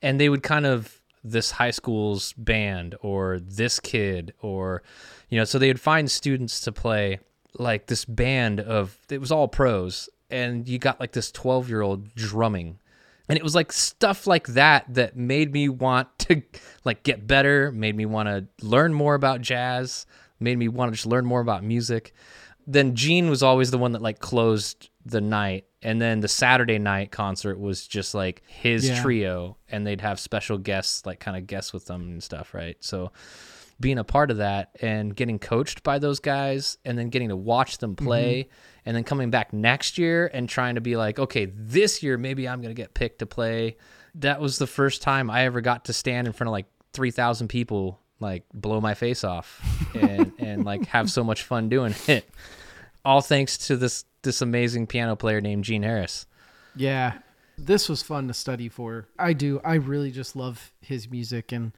[0.00, 4.82] And they would kind of this high school's band or this kid or
[5.28, 7.18] you know, so they would find students to play
[7.58, 11.82] like this band of it was all pros and you got like this 12 year
[11.82, 12.78] old drumming.
[13.28, 16.42] And it was like stuff like that that made me want to
[16.84, 20.06] like get better made me want to learn more about jazz
[20.38, 22.12] made me want to just learn more about music.
[22.66, 26.78] Then gene was always the one that like closed the night and then the saturday
[26.78, 29.00] night concert was just like his Yeah.
[29.00, 32.76] trio and they'd have special guests like kind of guests with them and stuff right?
[32.80, 33.12] So
[33.78, 37.36] being a part of that and getting coached by those guys and then getting to
[37.36, 38.06] watch them mm-hmm.
[38.06, 38.48] play
[38.84, 42.48] and then coming back next year and trying to be like okay this year maybe
[42.48, 43.76] i'm going to get picked to play.
[44.16, 47.48] That was the first time i ever got to stand in front of like 3000
[47.48, 49.62] people like blow my face off
[49.94, 52.28] and and like have so much fun doing it
[53.06, 56.26] all thanks to this this amazing piano player named gene harris
[56.74, 57.18] Yeah.
[57.58, 59.08] This was fun to study for.
[59.18, 59.62] I do.
[59.64, 61.72] I really just love his music and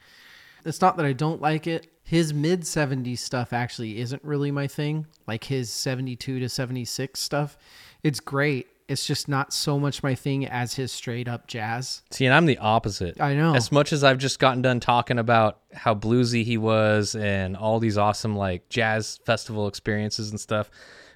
[0.64, 1.86] it's not that I don't like it.
[2.02, 5.06] His mid 70s stuff actually isn't really my thing.
[5.28, 7.56] Like his 72 to 76 stuff.
[8.02, 8.66] It's great.
[8.88, 12.02] It's just not so much my thing as his straight up jazz.
[12.10, 13.20] See, and I'm the opposite.
[13.20, 13.54] I know.
[13.54, 17.78] As much as I've just gotten done talking about how bluesy he was and all
[17.78, 20.70] these awesome like jazz festival experiences and stuff,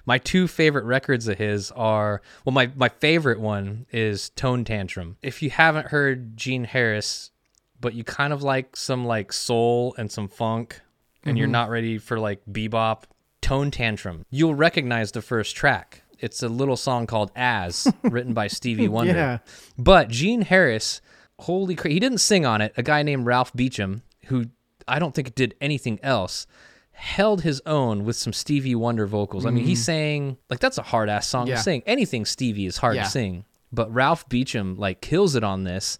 [0.05, 5.17] my two favorite records of his are well, my my favorite one is Tone Tantrum.
[5.21, 7.31] If you haven't heard Gene Harris,
[7.79, 10.81] but you kind of like some like soul and some funk,
[11.23, 11.53] and you're mm-hmm.
[11.53, 13.03] not ready for like bebop,
[13.41, 16.03] Tone Tantrum, you'll recognize the first track.
[16.19, 19.13] It's a little song called As, written by Stevie Wonder.
[19.13, 19.37] Yeah.
[19.77, 21.01] But Gene Harris,
[21.39, 22.73] holy crap, he didn't sing on it.
[22.77, 24.45] A guy named Ralph Beecham, who
[24.87, 26.47] I don't think did anything else,
[26.93, 29.45] held his own with some Stevie Wonder vocals.
[29.45, 31.49] I mean, he sang like that's a hard ass song Mm-hmm.
[31.51, 31.55] Yeah.
[31.57, 31.83] to sing.
[31.85, 33.03] Anything Stevie is hard Yeah.
[33.03, 33.45] to sing.
[33.71, 35.97] But Ralph Beecham like kills it on this.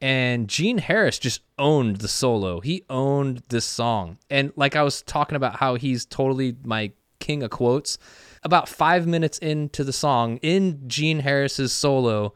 [0.00, 2.60] And Gene Harris just owned the solo.
[2.60, 4.18] He owned this song.
[4.30, 7.96] And like I was talking about how he's totally my king of quotes.
[8.42, 12.34] About five minutes into the song, in Gene Harris's solo,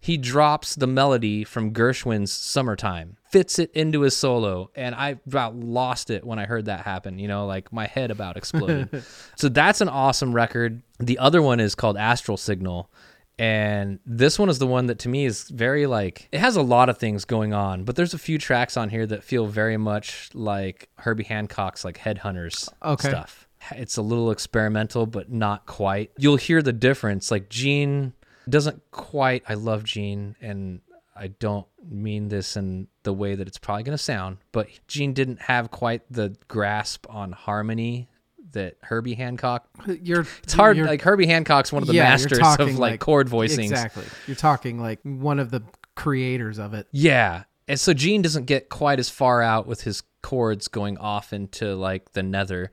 [0.00, 5.56] he drops the melody from Gershwin's Summertime, fits it into his solo, and I about
[5.56, 7.18] lost it when I heard that happen.
[7.18, 9.02] You know, like my head about exploded.
[9.36, 10.82] so that's an awesome record.
[11.00, 12.90] The other one is called Astral Signal.
[13.38, 16.62] And this one is the one that to me is very like it has a
[16.62, 19.78] lot of things going on, but there's a few tracks on here that feel very
[19.78, 23.08] much like Herbie Hancock's like Headhunters Okay.
[23.08, 23.48] stuff.
[23.72, 26.10] It's a little experimental, but not quite.
[26.18, 27.30] You'll hear the difference.
[27.30, 28.12] Like Gene
[28.48, 29.42] doesn't quite.
[29.48, 30.80] I love Gene, and
[31.14, 35.12] I don't mean this in the way that it's probably going to sound, but Gene
[35.12, 38.08] didn't have quite the grasp on harmony
[38.52, 39.66] that Herbie Hancock.
[40.02, 40.76] You're It's hard.
[40.76, 43.70] you're- Like Herbie Hancock's one of the yeah, masters of like, chord voicings.
[43.70, 44.04] Exactly.
[44.26, 45.62] You're talking like one of the
[45.94, 46.86] creators of it.
[46.92, 47.44] Yeah.
[47.68, 51.74] And so Gene doesn't get quite as far out with his chords going off into
[51.74, 52.70] like the nether.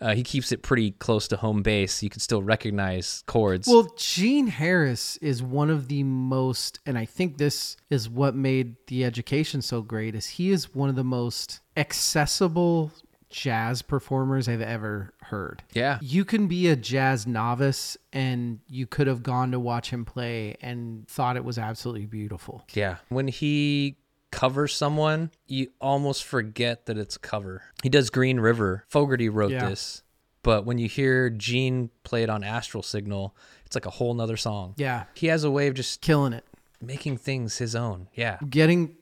[0.00, 2.02] Uh, he keeps it pretty close to home base.
[2.02, 3.66] You can still recognize chords.
[3.66, 8.76] Well, Gene Harris is one of the most, and I think this is what made
[8.88, 10.14] the education so great.
[10.14, 12.92] Is he is one of the most accessible
[13.28, 15.62] jazz performers I've ever heard.
[15.72, 15.98] Yeah.
[16.00, 20.56] You can be a jazz novice and you could have gone to watch him play
[20.60, 22.64] and thought it was absolutely beautiful.
[22.72, 22.96] Yeah.
[23.08, 23.96] When he
[24.36, 27.62] covers someone, you almost forget that it's a cover.
[27.82, 28.84] He does Green River.
[28.88, 29.68] Fogerty wrote Yeah.
[29.68, 30.02] this.
[30.42, 33.34] But when you hear Gene play it on Astral Signal,
[33.64, 34.74] it's like a whole nother song.
[34.76, 35.04] Yeah.
[35.14, 36.44] He has a way of just Killing it.
[36.80, 38.06] making things his own.
[38.14, 38.38] Yeah.
[38.48, 38.94] Getting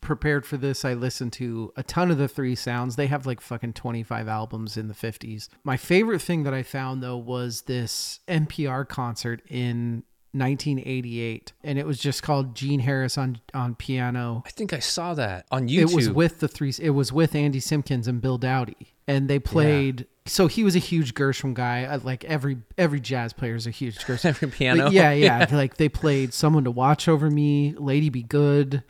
[0.00, 2.96] prepared for this, I listened to a ton of the three sounds.
[2.96, 5.48] They have like fucking 25 albums in the 50s.
[5.64, 10.02] My favorite thing that I found though was this NPR concert in
[10.32, 15.14] 1988 and it was just called Gene Harris on on piano I think I saw
[15.14, 15.90] that on YouTube.
[15.90, 16.72] It was with the three.
[16.80, 20.06] It was with Andy Simpkins and Bill Dowdy, and they played.
[20.26, 21.84] So he was a huge Gershwin guy.
[21.84, 24.26] uh, Like every every jazz player is a huge Gershwin.
[24.26, 24.84] Every piano.
[24.84, 28.82] Like, yeah, yeah, Like they played "Someone to Watch Over Me," "Lady Be Good."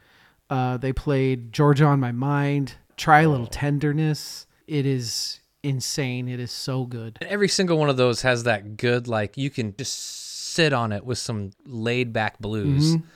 [0.50, 6.28] Uh, they played "Georgia on My Mind," "Try a Little Tenderness." It is insane.
[6.28, 7.18] It is so good.
[7.20, 10.29] And every single one of those has that good, like, you can just
[10.60, 12.96] sit on it with some laid back blues.
[12.96, 13.06] Mm-hmm.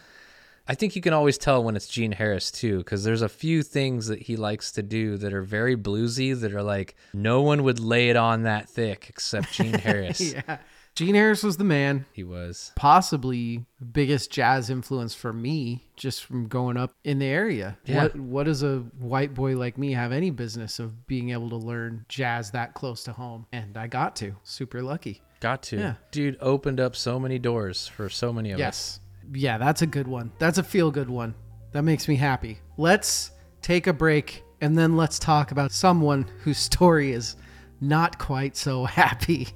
[0.67, 3.63] I think you can always tell when it's Gene Harris, too, because there's a few
[3.63, 7.65] things that he likes to do that are very bluesy that are like, no one
[7.65, 10.33] would lay it on that thick except Gene Harris.
[10.33, 10.57] Yeah,
[10.95, 12.07] Gene Harris was the man.
[12.13, 12.73] He was.
[12.77, 17.77] possibly biggest jazz influence for me just from growing up in the area.
[17.85, 18.05] Yeah.
[18.05, 21.57] What what does a white boy like me have any business of being able to
[21.57, 23.47] learn jazz that close to home?
[23.53, 24.37] And I got to.
[24.45, 25.21] Super lucky.
[25.45, 25.77] Got to.
[25.77, 25.95] Yeah.
[26.11, 28.61] Dude opened up so many doors for so many of us.
[28.61, 29.01] Yes.
[29.35, 30.33] Yeah, that's a good one.
[30.39, 31.35] That's a feel good one.
[31.73, 32.61] That makes me happy.
[32.79, 33.31] Let's
[33.61, 37.37] take a break and then let's talk about someone whose story is
[37.79, 39.49] not quite so happy.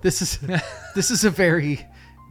[0.00, 0.38] This is
[0.96, 1.86] this is a very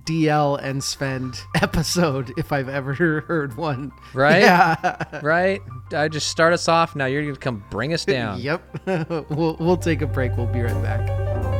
[0.06, 3.94] DL and Svend episode if I've ever heard one.
[4.14, 4.42] Right?
[4.42, 5.22] Yeah.
[5.24, 5.62] Right?
[5.94, 6.94] I just start us off.
[6.94, 8.42] Now you're going to come bring us down.
[8.42, 8.62] yep.
[9.30, 10.36] we'll we'll take a break.
[10.36, 11.57] We'll be right back.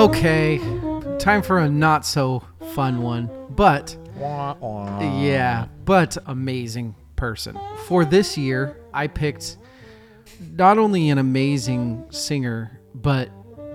[0.00, 0.58] Okay.
[1.18, 2.42] Time for a not so
[2.72, 3.28] fun one.
[3.50, 3.94] But
[5.22, 7.58] Yeah, but amazing person.
[7.84, 9.58] For this year, I picked
[10.52, 13.28] not only an amazing singer, but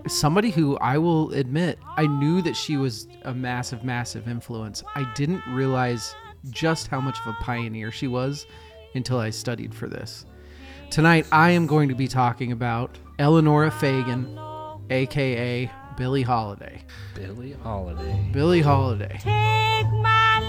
[0.07, 4.84] somebody who I will admit I knew that she was a massive, massive influence.
[4.95, 6.15] I didn't realize
[6.49, 8.47] just how much of a pioneer she was
[8.95, 10.26] until I studied for this.
[10.89, 14.39] Tonight, I am going to be talking about Eleanora Fagan,
[14.89, 16.82] aka Billie Holiday.
[17.14, 18.30] Billie Holiday.
[18.34, 19.18] Billie Holiday.
[19.22, 20.39] Take my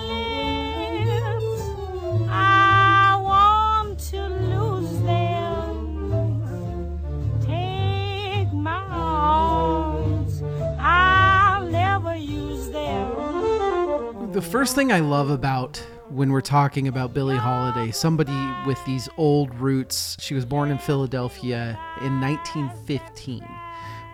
[0.99, 1.63] lips,
[2.29, 6.43] I want to lose them.
[7.41, 10.43] Take my arms,
[10.81, 14.33] I'll never use them.
[14.33, 18.37] The first thing I love about when we're talking about Billie Holiday, somebody
[18.67, 23.45] with these old roots, she was born in Philadelphia in 1915,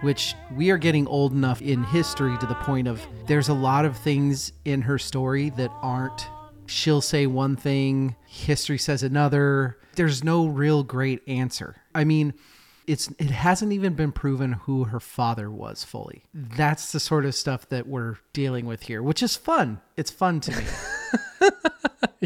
[0.03, 3.84] which we are getting old enough in history to the point of there's a lot
[3.84, 6.26] of things in her story that aren't.
[6.66, 9.78] She'll say one thing, history says another.
[9.96, 11.76] There's no real great answer.
[11.94, 12.34] I mean,
[12.86, 16.24] it's it hasn't even been proven who her father was fully.
[16.34, 19.80] That's the sort of stuff that we're dealing with here, which is fun.
[19.96, 20.64] It's fun to me.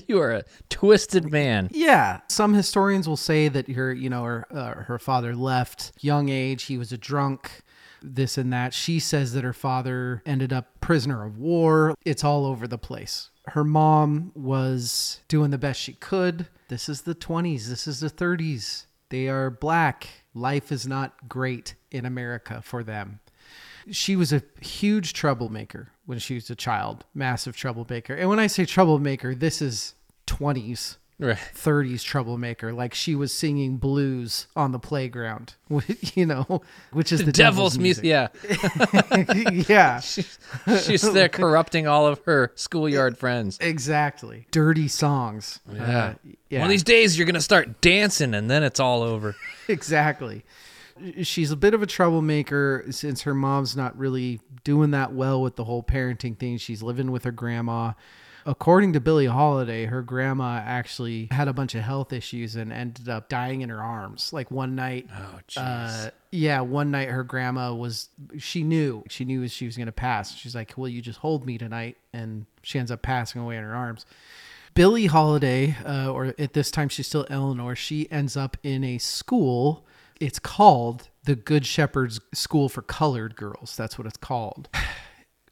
[0.09, 1.68] You are a twisted man.
[1.72, 6.29] yeah, some historians will say that her, you know, her uh, her father left young
[6.29, 6.64] age.
[6.64, 7.62] He was a drunk.
[8.03, 8.75] This and that.
[8.75, 11.95] She says that her father ended up prisoner of war.
[12.05, 13.31] It's all over the place.
[13.49, 16.49] Her mom was doing the best she could.
[16.69, 17.67] This is the 20s.
[17.67, 18.87] This is the 30s.
[19.09, 20.09] They are black.
[20.35, 23.21] Life is not great in America for them.
[23.91, 28.15] She was a huge troublemaker when she was a child, massive troublemaker.
[28.15, 29.95] And when I say troublemaker, this is
[30.27, 31.39] 20s Right.
[31.55, 35.55] 30s troublemaker like she was singing blues on the playground
[36.14, 36.61] you know
[36.93, 38.05] which is the, The devil's music.
[38.05, 38.29] Yeah.
[39.67, 43.57] yeah She's there corrupting all of her schoolyard friends.
[43.62, 45.83] exactly dirty songs Yeah.
[45.83, 46.14] Uh,
[46.51, 49.37] yeah One of these days you're going to start dancing and then it's all over.
[49.69, 50.45] exactly
[51.23, 55.57] she's a bit of a troublemaker since her mom's not really doing that well with
[55.57, 57.93] the whole parenting thing she's living with her grandma
[58.47, 63.09] according to billie holiday her grandma actually had a bunch of health issues and ended
[63.09, 66.07] up dying in her arms like one night Oh, jeez.
[66.07, 69.93] uh, yeah, one night her grandma was, she knew, she knew she was going to
[69.93, 70.35] pass.
[70.35, 71.97] She's like, Will you just hold me tonight?
[72.13, 74.05] And she ends up passing away in her arms.
[74.75, 78.99] Billie Holiday, uh, or at this time she's still Eleanor, she ends up in a
[78.99, 79.87] school.
[80.21, 83.75] It's called the Good Shepherd's School for Colored Girls.
[83.77, 84.69] That's what it's called.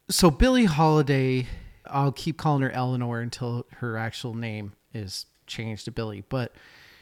[0.07, 1.47] So Billie Holiday,
[1.87, 6.53] I'll keep calling her Eleanor until her actual name is changed to Billie, but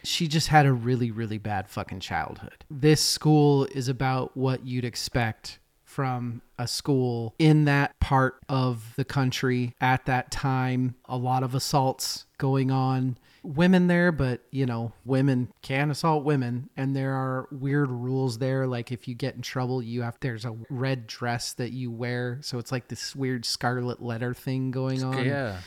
[0.03, 2.65] she just had a really, really bad fucking childhood.
[2.69, 9.05] This school is about what you'd expect from a school in that part of the
[9.05, 10.95] country at that time.
[11.05, 13.17] A lot of assaults going on.
[13.43, 18.65] Women there, but you know, women can assault women, and there are weird rules there.
[18.67, 22.39] Like if you get in trouble, you have there's a red dress that you wear,
[22.41, 25.57] so it's like this weird scarlet letter thing going on yeah.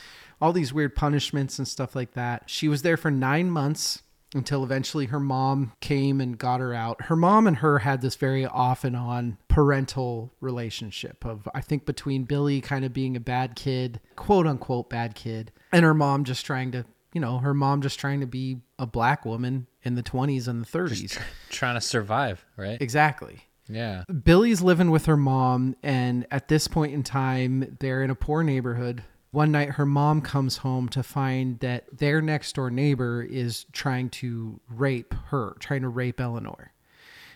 [0.41, 2.43] all these weird punishments and stuff like that.
[2.47, 4.01] She was there for nine months
[4.33, 7.03] until eventually her mom came and got her out.
[7.03, 11.85] Her mom and her had this very off and on parental relationship of, I think,
[11.85, 16.25] between Billie kind of being a bad kid, quote unquote bad kid, and her mom
[16.25, 19.95] just trying to, you know, her mom just trying to be a black woman in
[19.95, 21.19] the 20s and the 30s.
[21.49, 22.81] Trying to survive, right?
[22.81, 23.43] Exactly.
[23.69, 24.03] Yeah.
[24.23, 28.43] Billie's living with her mom, and at this point in time, they're in a poor
[28.43, 29.03] neighborhood.
[29.31, 34.09] One night, her mom comes home to find that their next door neighbor is trying
[34.11, 36.71] to rape her, trying to rape Eleanor.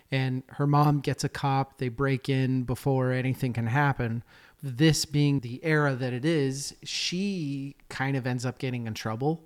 [0.09, 1.77] And her mom gets a cop.
[1.77, 4.23] They break in before anything can happen.
[4.63, 9.43] This being the era that it is, she kind of ends up getting in trouble.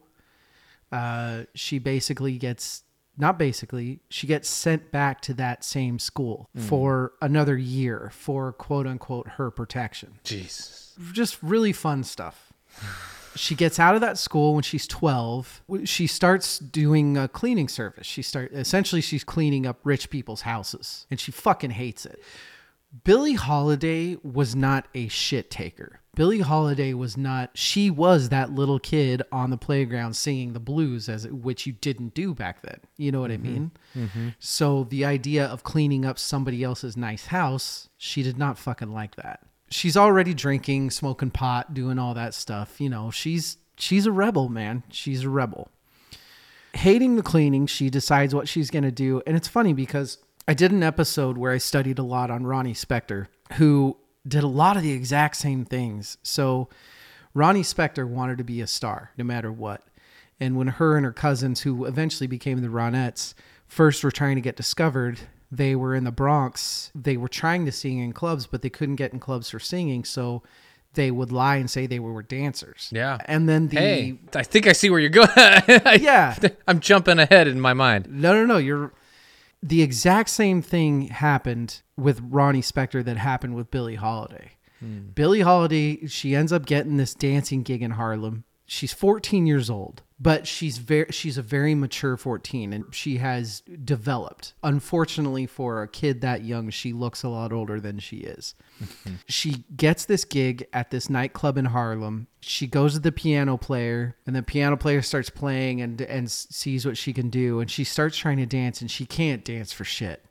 [0.91, 2.83] Uh, she basically gets
[3.17, 8.86] not basically she gets sent back to that same school for another year for quote
[8.88, 10.19] unquote her protection.
[10.23, 10.91] Jeez.
[11.13, 12.51] just really fun stuff.
[13.36, 18.05] She gets out of that school when she's 12 she starts doing a cleaning service.
[18.05, 22.21] She start essentially she's cleaning up rich people's houses and she fucking hates it
[23.04, 26.00] Billie Holiday was not a shit taker.
[26.16, 27.52] Billie Holiday was not.
[27.56, 32.14] She was that little kid on the playground singing the blues, as which you didn't
[32.14, 32.80] do back then.
[32.96, 33.54] You know what I mm-hmm.
[33.54, 33.72] mean?
[33.96, 34.30] Mm-hmm.
[34.39, 39.16] So the idea of cleaning up somebody else's nice house, she did not fucking like
[39.16, 39.41] that.
[39.70, 42.80] She's already drinking, smoking pot, doing all that stuff.
[42.80, 44.84] You know, she's she's a rebel, man.
[44.89, 45.70] She's a rebel
[46.76, 49.22] hating the cleaning, she decides what she's going to do.
[49.26, 50.18] And it's funny because
[50.48, 54.48] I did an episode where I studied a lot on Ronnie Spector, who did a
[54.48, 56.18] lot of the exact same things.
[56.24, 56.70] So
[57.34, 59.84] Ronnie Spector wanted to be a star no matter what.
[60.39, 63.34] And when her and her cousins, who eventually became the Ronettes,
[63.68, 65.20] first were trying to get discovered,
[65.50, 66.91] they were in the Bronx.
[66.93, 70.04] They were trying to sing in clubs, but they couldn't get in clubs for singing.
[70.04, 70.43] So
[70.93, 72.89] they would lie and say they were dancers.
[72.91, 73.18] Yeah.
[73.26, 73.78] And then the.
[73.78, 75.30] Hey, I think I see where you're going.
[76.02, 76.38] Yeah.
[76.68, 78.08] I'm jumping ahead in my mind.
[78.10, 78.58] No, no, no.
[78.58, 78.91] You're
[79.62, 84.51] the exact same thing happened with Ronnie Spector that happened with Billie Holiday.
[84.80, 85.10] Hmm.
[85.16, 88.43] Billie Holiday, she ends up getting this dancing gig in Harlem.
[88.66, 93.61] She's 14 years old, but she's very she's a very mature 14 and she has
[93.84, 94.53] developed.
[94.63, 98.55] Unfortunately for a kid that young, she looks a lot older than she is.
[98.82, 99.16] Mm-hmm.
[99.28, 102.28] she gets this gig at this nightclub in Harlem.
[102.39, 106.86] She goes to the piano player, and the piano player starts playing and and sees
[106.86, 109.84] what she can do, and she starts trying to dance, and she can't dance for
[109.84, 110.24] shit.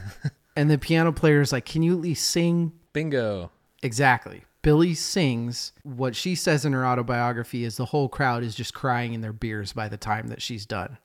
[0.56, 3.50] and the piano player is like, "Can you at least sing?" Bingo.
[3.82, 4.44] Exactly.
[4.62, 5.72] Billie sings.
[5.82, 9.32] What she says in her autobiography is the whole crowd is just crying in their
[9.32, 10.98] beers by the time that she's done.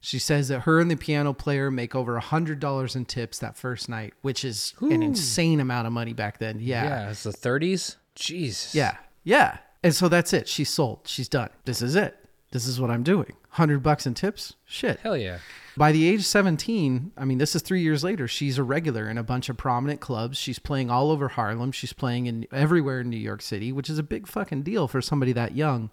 [0.00, 3.38] She says that her and the piano player make over a hundred dollars in tips
[3.38, 6.58] that first night, which is an insane amount of money back then.
[6.60, 7.96] Yeah, Yeah, it's the 30s.
[8.16, 8.74] Jeez.
[8.74, 8.96] Yeah.
[9.22, 9.58] Yeah.
[9.84, 10.48] And so that's it.
[10.48, 11.00] She's sold.
[11.04, 11.50] She's done.
[11.64, 12.16] This is it.
[12.52, 13.32] This is what I'm doing.
[13.50, 14.54] 100 bucks in tips?
[14.64, 15.00] Shit.
[15.00, 15.38] Hell yeah.
[15.76, 19.08] By the age of 17, I mean, this is three years later, she's a regular
[19.08, 20.36] in a bunch of prominent clubs.
[20.36, 21.72] She's playing all over Harlem.
[21.72, 25.00] She's playing in everywhere in New York City, which is a big fucking deal for
[25.00, 25.90] somebody that young.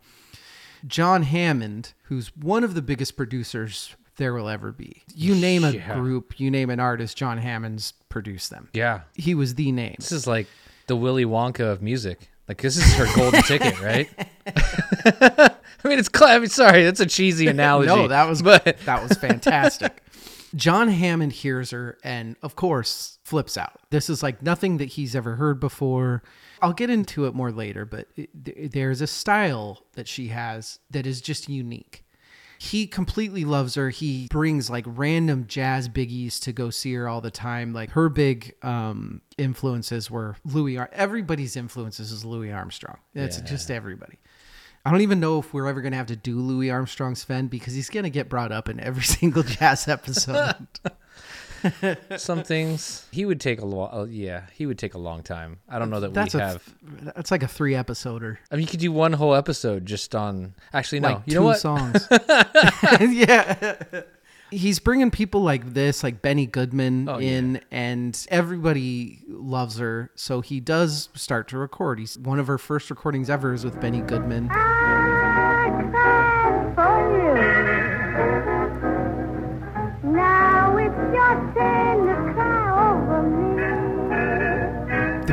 [0.86, 5.04] John Hammond, who's one of the biggest producers there will ever be.
[5.16, 5.94] You name a Yeah.
[5.96, 8.68] group, you name an artist, John Hammond's produced them.
[8.74, 9.02] Yeah.
[9.14, 9.96] He was the name.
[10.00, 10.48] This is like
[10.88, 12.30] the Willy Wonka of music.
[12.50, 14.10] Like this is her golden ticket, right?
[15.84, 16.10] I mean, it's.
[16.14, 17.88] Cl- I mean, sorry, that's a cheesy analogy.
[17.88, 20.04] No, that was but that was fantastic.
[20.56, 23.80] John Hammond hears her and of course flips out.
[23.92, 26.24] This is like nothing that he's ever heard before.
[26.60, 30.80] I'll get into it more later, but it, th- there's a style that she has
[30.90, 32.04] that is just unique.
[32.62, 33.90] He completely loves her.
[33.90, 37.72] He brings like random jazz biggies to go see her all the time.
[37.72, 40.78] Like her big um, influences were Louis.
[40.78, 42.98] Ar- Everybody's influences is Louis Armstrong.
[43.16, 43.46] It's Yeah.
[43.46, 44.20] just everybody.
[44.86, 47.50] I don't even know if we're ever going to have to do Louis Armstrong Svend
[47.50, 50.56] because he's going to get brought up in every single jazz episode.
[52.18, 53.90] some things he would take a long.
[53.92, 55.60] Uh, yeah, he would take a long time.
[55.68, 56.64] I don't know that that's we have.
[57.16, 58.38] that's like a three episoder.
[58.52, 60.54] I mean, you could do one whole episode just on.
[60.74, 61.08] Actually, no.
[61.10, 61.60] like you two know what?
[61.60, 62.08] songs.
[63.02, 63.84] yeah.
[64.52, 70.10] He's bringing people like this, like Benny Goodman, Oh, in, and everybody loves her.
[70.16, 72.00] So he does start to record.
[72.00, 74.50] He's one of her first recordings ever is with Benny Goodman.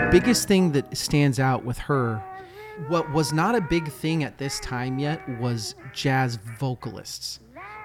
[0.07, 2.23] The biggest thing that stands out with her,
[2.87, 7.41] what was not a big thing at this time yet, was jazz vocalists.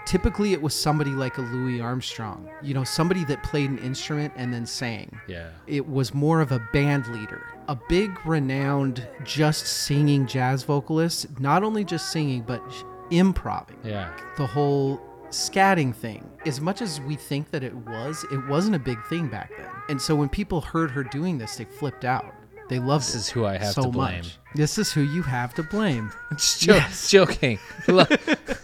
[0.06, 4.34] Typically, it was somebody like a Louis Armstrong, you know, somebody that played an instrument
[4.36, 5.20] and then sang.
[5.28, 5.50] Yeah.
[5.66, 11.64] It was more of a band leader, a big, renowned, just singing jazz vocalist, not
[11.64, 12.62] only just singing, but
[13.10, 13.80] improving.
[13.84, 14.14] Yeah.
[14.38, 15.02] The whole
[15.32, 16.30] scatting thing.
[16.46, 19.71] As much as we think that it was, it wasn't a big thing back then.
[19.92, 22.34] And so when people heard her doing this, they flipped out.
[22.70, 24.20] They loved This is who I have so to blame.
[24.20, 24.38] much.
[24.56, 26.14] This is who you have to blame.
[26.32, 27.60] Just jo- joking.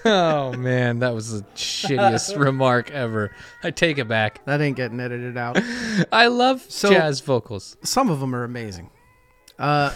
[0.05, 3.35] Oh man, that was the shittiest remark ever.
[3.61, 4.45] I take it back.
[4.45, 5.59] That ain't getting edited out.
[6.13, 7.75] I love So- jazz vocals.
[7.83, 8.89] Some of them are amazing.
[9.59, 9.91] Uh,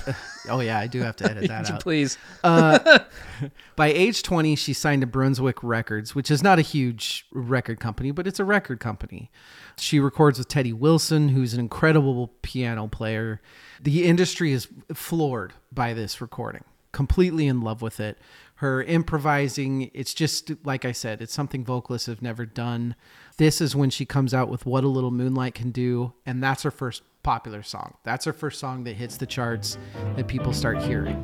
[0.50, 1.82] oh yeah, I do have to edit that out.
[1.82, 2.18] please?
[2.44, 8.12] By age 20, she signed to Brunswick Records, which is not a huge record company,
[8.12, 9.32] but it's a record company.
[9.78, 13.42] She records with Teddy Wilson, who's an incredible piano player.
[13.82, 18.18] The industry is floored by this recording, completely in love with it.
[18.56, 22.96] Her improvising, it's just, like I said, it's something vocalists have never done.
[23.38, 26.62] This is when she comes out with What a Little Moonlight Can Do, and that's
[26.62, 27.96] her first popular song.
[28.04, 29.80] That's her first song that hits the charts
[30.16, 31.24] that people start hearing.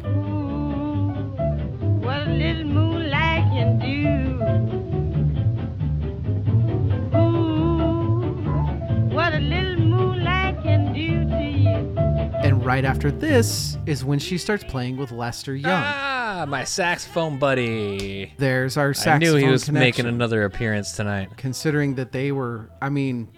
[2.02, 2.97] What a little
[12.78, 15.72] right after this is when she starts playing with Lester Young.
[15.84, 18.32] Ah, my saxophone buddy.
[18.38, 19.16] There's our saxophone.
[19.16, 19.80] I knew he was connection.
[20.04, 21.30] making another appearance tonight.
[21.38, 23.30] Considering that they were, I mean,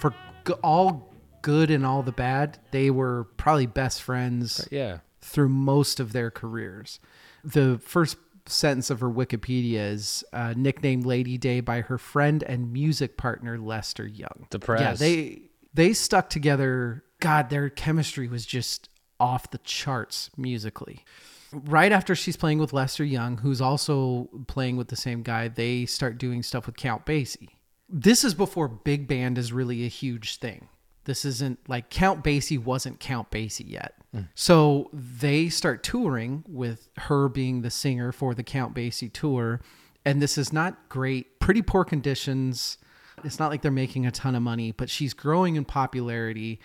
[0.00, 0.14] for
[0.62, 1.12] all
[1.42, 4.98] good and all the bad, they were probably best friends Yeah.
[5.20, 7.00] through most of their careers.
[7.42, 12.72] The first sentence of her Wikipedia is uh, nicknamed Lady Day by her friend and
[12.72, 14.46] music partner Lester Young.
[14.50, 14.80] The press.
[14.80, 15.42] Yeah, they
[15.74, 17.02] they stuck together.
[17.20, 21.04] God, their chemistry was just off the charts musically.
[21.52, 25.84] Right after she's playing with Lester Young, who's also playing with the same guy, they
[25.84, 27.48] start doing stuff with Count Basie.
[27.88, 30.68] This is before big band is really a huge thing.
[31.04, 33.94] This isn't like Count Basie wasn't Count Basie yet.
[34.12, 34.22] Hmm.
[34.34, 39.60] So they start touring with her being the singer for the Count Basie tour.
[40.04, 42.78] And this is not great, pretty poor conditions.
[43.24, 46.60] It's not like they're making a ton of money, but she's growing in popularity.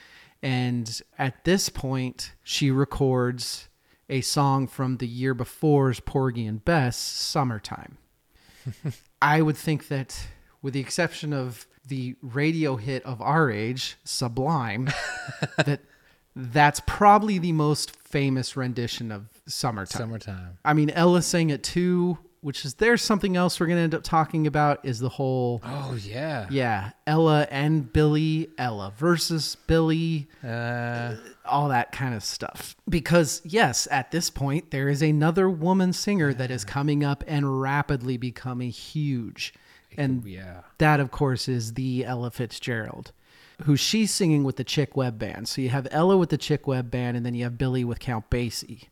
[0.46, 3.68] And at this point, she records
[4.08, 7.98] a song from the year before's Porgy and Bess, Summertime.
[9.24, 10.28] I would think that,
[10.62, 14.90] with the exception of the radio hit of our age, Sublime,
[15.66, 15.80] that
[16.36, 20.00] that's probably the most famous rendition of Summertime.
[20.00, 20.60] Summertime.
[20.64, 24.04] I mean, Ella sang it too, which is there's something else we're gonna end up
[24.04, 26.46] talking about is the whole Oh yeah.
[26.52, 32.76] yeah Ella and Billie, Ella versus Billie, Uh, all that kind of stuff.
[32.88, 37.60] Because yes, at this point there is another woman singer that is coming up and
[37.60, 39.52] rapidly becoming huge,
[39.98, 40.62] and yeah.
[40.78, 43.12] that of course is the Ella Fitzgerald.
[43.64, 45.48] Who she's singing with the Chick Webb band.
[45.48, 47.98] So you have Ella with the Chick Webb band, and then you have Billie with
[47.98, 48.90] Count Basie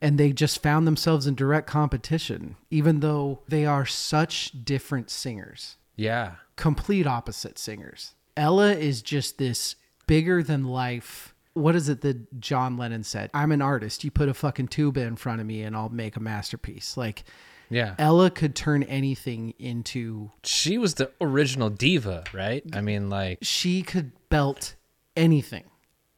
[0.00, 5.76] and they just found themselves in direct competition, even though they are such different singers,
[5.96, 6.36] Yeah.
[6.56, 8.14] complete opposite singers.
[8.36, 9.76] Ella is just this
[10.06, 11.34] bigger than life.
[11.54, 13.30] What is it that John Lennon said?
[13.32, 14.04] I'm an artist.
[14.04, 16.96] You put a fucking tuba in front of me and I'll make a masterpiece.
[16.96, 17.24] Like,
[17.70, 17.94] Yeah.
[17.98, 22.62] Ella could turn anything into, she was the original diva, right?
[22.72, 24.76] I mean, like, she could belt
[25.16, 25.64] anything.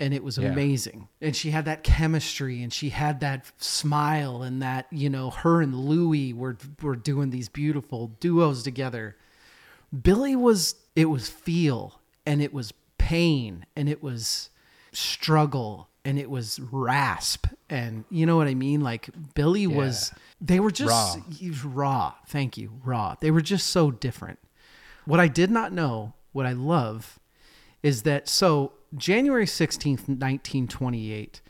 [0.00, 0.52] And it was Yeah.
[0.52, 1.08] amazing.
[1.20, 5.60] And she had that chemistry and she had that smile and that, you know, her
[5.60, 9.16] and Louie were were doing these beautiful duos together.
[10.02, 14.50] Billie was it was feel and it was pain and it was
[14.92, 20.60] struggle and it was rasp and you know what I mean like Billie was they
[20.60, 21.62] were just Raw.
[21.64, 24.38] raw thank you raw they were just so different
[25.04, 27.17] what I did not know what I love
[27.82, 31.40] is that so January 16th 1928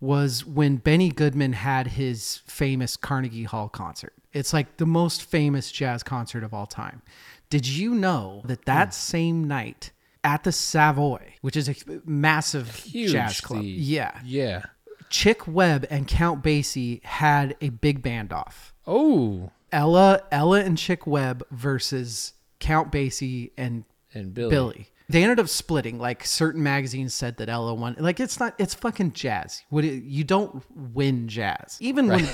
[0.00, 4.12] was when Benny Goodman had his famous Carnegie Hall concert.
[4.32, 7.02] It's like the most famous jazz concert of all time.
[7.50, 8.92] Did you know that that hmm.
[8.92, 9.90] same night
[10.22, 11.74] at the Savoy, which is a
[12.04, 13.12] massive Huge.
[13.12, 14.62] jazz club, yeah, Yeah.
[15.10, 18.74] Chick Webb and Count Basie had a big band off.
[18.86, 19.50] Oh.
[19.72, 24.50] Ella, Ella and Chick Webb versus Count Basie and And Billie.
[24.50, 24.88] Billie.
[25.10, 25.98] They ended up splitting.
[25.98, 27.96] Like certain magazines said that Ella won.
[27.98, 28.54] Like it's not.
[28.58, 29.62] It's fucking jazz.
[29.70, 30.62] What it, you don't
[30.94, 31.78] win jazz.
[31.80, 32.28] Even when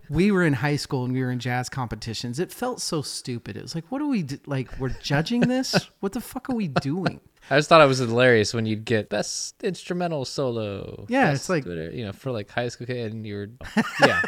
[0.08, 3.56] we were in high school and we were in jazz competitions, it felt so stupid.
[3.56, 4.38] It was like, what do we do?
[4.46, 5.74] Like we're judging this?
[6.00, 7.20] what the fuck are we doing?
[7.50, 11.06] I just thought it was hilarious when you'd get best instrumental solo.
[11.08, 13.48] Yeah, it's like- you know for like high school kid, and you were
[14.00, 14.22] yeah.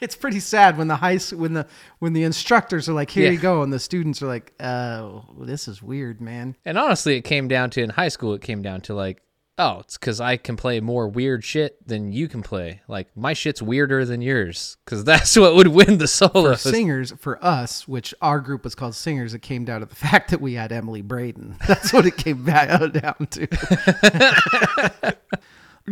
[0.00, 1.66] It's pretty sad when the high when the
[1.98, 3.30] when the instructors are like, here Yeah.
[3.32, 6.56] you go, and the students are like, oh, this is weird, man.
[6.64, 8.34] and honestly, it came down to in high school.
[8.34, 9.22] It came down to like,
[9.58, 12.80] oh, it's because I can play more weird shit than you can play.
[12.88, 17.44] Like my shit's weirder than yours, because that's what would win the for singers for
[17.44, 20.54] us which our group was called singers it came down to the fact that we
[20.54, 23.46] had emily braden that's what it came back down to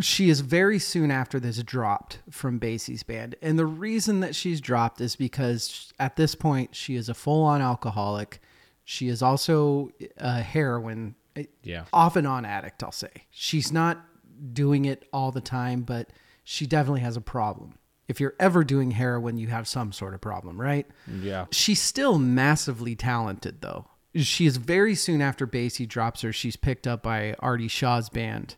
[0.01, 3.35] she is very soon after this dropped from basie's band.
[3.43, 7.61] And the reason that she's dropped is because at this point she is a full-on
[7.63, 8.41] alcoholic.
[8.85, 11.85] She is also a heroin eh, Yeah.
[11.93, 13.11] off and on addict i'll say.
[13.31, 14.05] She's not
[14.53, 16.11] doing it all the time but
[16.45, 17.75] she definitely has a problem.
[18.07, 20.87] If you're ever doing heroin you have some sort of problem right?
[21.21, 21.47] Yeah.
[21.51, 23.87] she's still massively talented though.
[24.15, 28.57] She is very soon after basie drops her she's picked up by artie shaw's band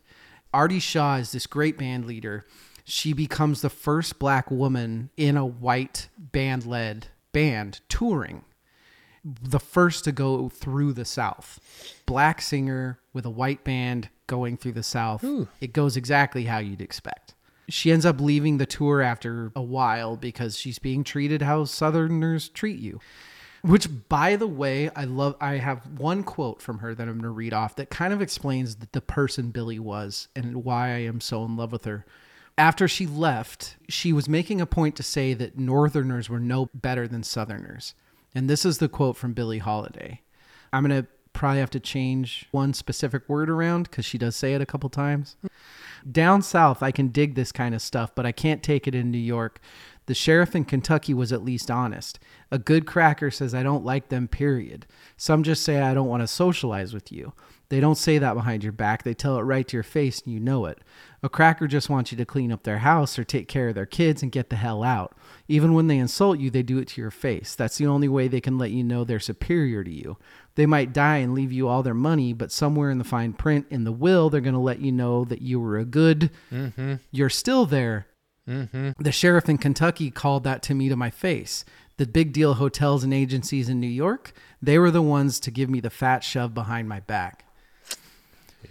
[0.53, 2.45] artie shaw is this great band leader
[2.83, 8.43] she becomes the first black woman in a white band led band touring
[9.23, 11.59] the first to go through the South.
[12.05, 15.21] Black singer with a white band going through the South.
[15.59, 17.35] It goes exactly how you'd expect.
[17.69, 22.49] She ends up leaving the tour after a while because she's being treated how Southerners
[22.49, 22.99] treat you.
[23.63, 25.35] Which, by the way, I love.
[25.39, 28.21] I have one quote from her that I'm going to read off that kind of
[28.21, 32.05] explains the, person Billie was and why I am so in love with her.
[32.57, 37.07] After she left, she was making a point to say that Northerners were no better
[37.07, 37.93] than Southerners.
[38.33, 40.21] And this is the quote from Billie Holiday.
[40.73, 44.53] I'm going to probably have to change one specific word around because she does say
[44.53, 45.35] it a couple times.
[46.09, 49.11] Down south, I can dig this kind of stuff, but I can't take it in
[49.11, 49.59] New York.
[50.11, 52.19] The sheriff in Kentucky was at least honest.
[52.51, 54.85] A good cracker says, I don't like them, period.
[55.15, 57.31] Some just say, I don't want to socialize with you.
[57.69, 59.03] They don't say that behind your back.
[59.03, 60.79] They tell it right to your face and you know it.
[61.23, 63.85] A cracker just wants you to clean up their house or take care of their
[63.85, 65.15] kids and get the hell out.
[65.47, 67.55] Even when they insult you, they do it to your face.
[67.55, 70.17] That's the only way they can let you know they're superior to you.
[70.55, 73.65] They might die and leave you all their money, but somewhere in the fine print
[73.69, 76.31] in the will, they're going to let you know that you were a good.
[76.51, 76.95] Mm-hmm.
[77.11, 78.07] You're still there.
[78.47, 78.91] Mm-hmm.
[78.99, 81.63] The sheriff in Kentucky called that to me to my face.
[81.97, 85.69] The big deal hotels and agencies in New York, they were the ones to give
[85.69, 87.45] me the fat shove behind my back.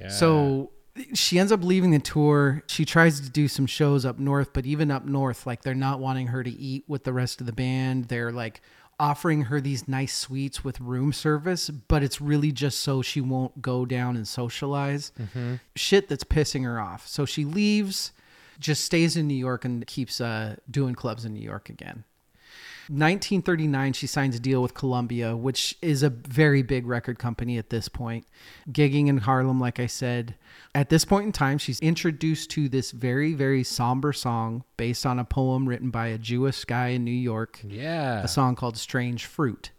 [0.00, 0.08] Yeah.
[0.08, 0.70] So
[1.14, 2.64] she ends up leaving the tour.
[2.66, 6.00] She tries to do some shows up north, but even up north, like they're not
[6.00, 8.06] wanting her to eat with the rest of the band.
[8.06, 8.60] They're like
[8.98, 13.62] offering her these nice suites with room service, but it's really just so she won't
[13.62, 15.12] go down and socialize.
[15.18, 15.54] Mm-hmm.
[15.76, 17.06] Shit that's pissing her off.
[17.06, 18.12] So she leaves,
[18.60, 22.04] just stays in New York and keeps uh, doing clubs in New York again.
[22.90, 27.70] 1939, she signs a deal with Columbia, which is a very big record company at
[27.70, 28.26] this point.
[28.68, 30.34] Gigging in Harlem, like I said.
[30.74, 35.20] At this point in time, she's introduced to this very, very somber song based on
[35.20, 38.24] a poem written by a Jewish guy in New York, yeah.
[38.24, 39.70] a song called Strange Fruit.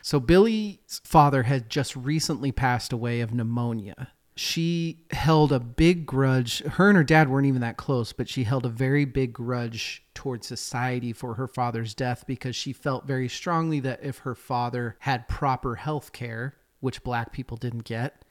[0.00, 4.12] So, Billie's father had just recently passed away of pneumonia.
[4.36, 6.58] She held a big grudge.
[6.60, 10.02] Her and her dad weren't even that close, but she held a very big grudge
[10.12, 14.96] towards society for her father's death because she felt very strongly that if her father
[15.00, 18.24] had proper health care, which black people didn't get,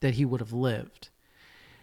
[0.00, 1.10] that he would have lived.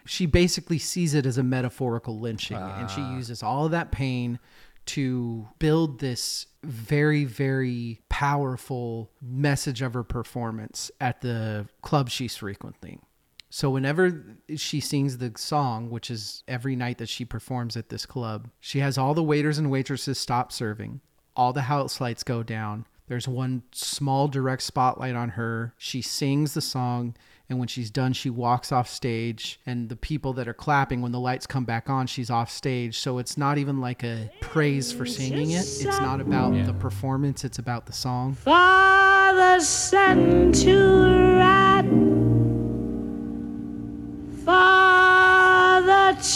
[0.04, 3.14] She basically sees it as a metaphorical lynching, and she ah.
[3.14, 4.40] uses all of that pain
[4.86, 13.02] to build this very, very powerful message of her performance at the club she's frequenting.
[13.50, 14.24] So whenever
[14.56, 18.80] she sings the song, which is every night that she performs at this club, she
[18.80, 21.00] has all the waiters and waitresses stop serving.
[21.34, 22.86] All the house lights go down.
[23.06, 25.72] There's one small direct spotlight on her.
[25.78, 27.16] She sings the song,
[27.48, 29.58] and when she's done, she walks off stage.
[29.64, 32.98] And the people that are clapping, when the lights come back on, she's off stage.
[32.98, 35.60] So it's not even like a praise for singing it.
[35.60, 38.34] It's not about the performance, it's about the song.
[38.34, 42.07] For the sun to rise,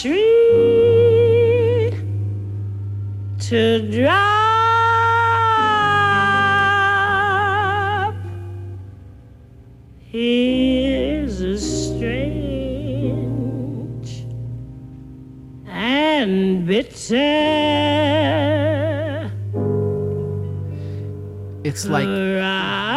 [0.01, 1.91] tree
[3.39, 4.43] to drop.
[10.01, 12.73] Here's a strange
[15.67, 17.21] and bitter.
[21.65, 22.09] It's like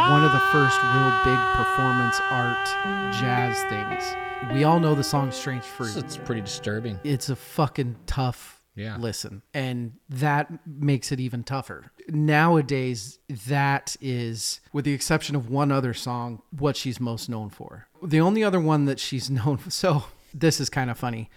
[0.09, 2.65] one of the first real big performance art
[3.13, 4.15] jazz things.
[4.53, 5.95] We all know the song Strange Fruit.
[5.97, 6.99] It's pretty disturbing.
[7.03, 8.97] It's a fucking tough Yeah.
[8.97, 9.41] listen.
[9.53, 11.91] And that makes it even tougher.
[12.09, 17.87] Nowadays, that is, with the exception of one other song, what she's most known for.
[18.03, 19.71] The only other one that she's known for.
[19.71, 20.03] So,
[20.33, 21.29] this is kind of funny.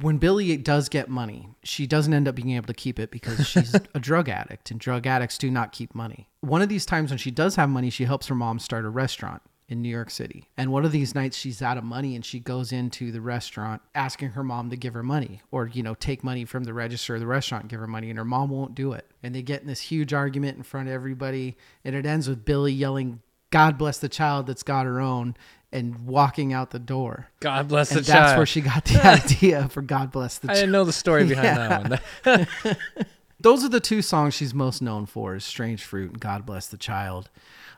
[0.00, 3.46] When Billie does get money, she doesn't end up being able to keep it because
[3.48, 6.28] she's a drug addict, and drug addicts do not keep money.
[6.40, 8.88] One of these times when she does have money, she helps her mom start a
[8.88, 10.48] restaurant in New York City.
[10.56, 13.80] And one of these nights she's out of money and she goes into the restaurant
[13.94, 17.14] asking her mom to give her money or, you know, take money from the register
[17.14, 19.10] of the restaurant and give her money and her mom won't do it.
[19.22, 22.44] And they get in this huge argument in front of everybody and it ends with
[22.44, 25.36] Billie yelling, God bless the child that's got her own
[25.72, 27.28] and walking out the door.
[27.40, 28.36] God bless the And that's child.
[28.36, 30.56] where she got the idea for God bless the I child.
[30.60, 32.46] didn't know the story behind that one.
[33.40, 36.68] Those are the two songs she's most known for is Strange Fruit and God Bless
[36.68, 37.28] the Child.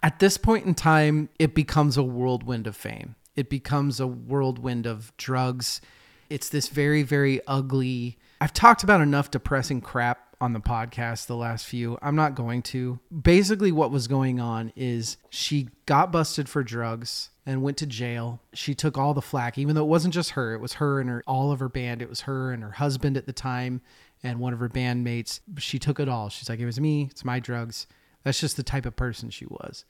[0.03, 3.15] At this point in time, it becomes a whirlwind of fame.
[3.35, 5.81] It becomes a whirlwind of drugs.
[6.29, 8.19] It's this very, very ugly.
[8.43, 11.99] I've talked about enough depressing crap on the podcast the last few.
[12.03, 13.01] I'm not going to.
[13.11, 18.41] Basically, what was going on is she got busted for drugs and went to jail.
[18.53, 20.55] She took all the flack, even though it wasn't just her.
[20.55, 22.03] It was her and her all of her band.
[22.03, 23.81] It was her and her husband at the time
[24.23, 25.41] and one of her bandmates.
[25.59, 26.29] She took it all.
[26.29, 27.09] She's like, it was me.
[27.11, 27.87] It's my drugs.
[28.23, 29.87] That's just the type of person she was.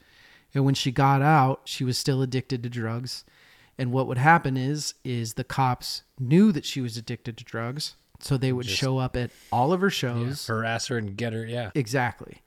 [0.54, 3.24] And when she got out, she was still addicted to drugs.
[3.76, 7.96] And what would happen is, is the cops knew that she was addicted to drugs,
[8.20, 10.46] so they would show up at all of her shows.
[10.46, 11.44] Harass her and get her.
[11.46, 11.70] Yeah.
[11.74, 12.42] Exactly.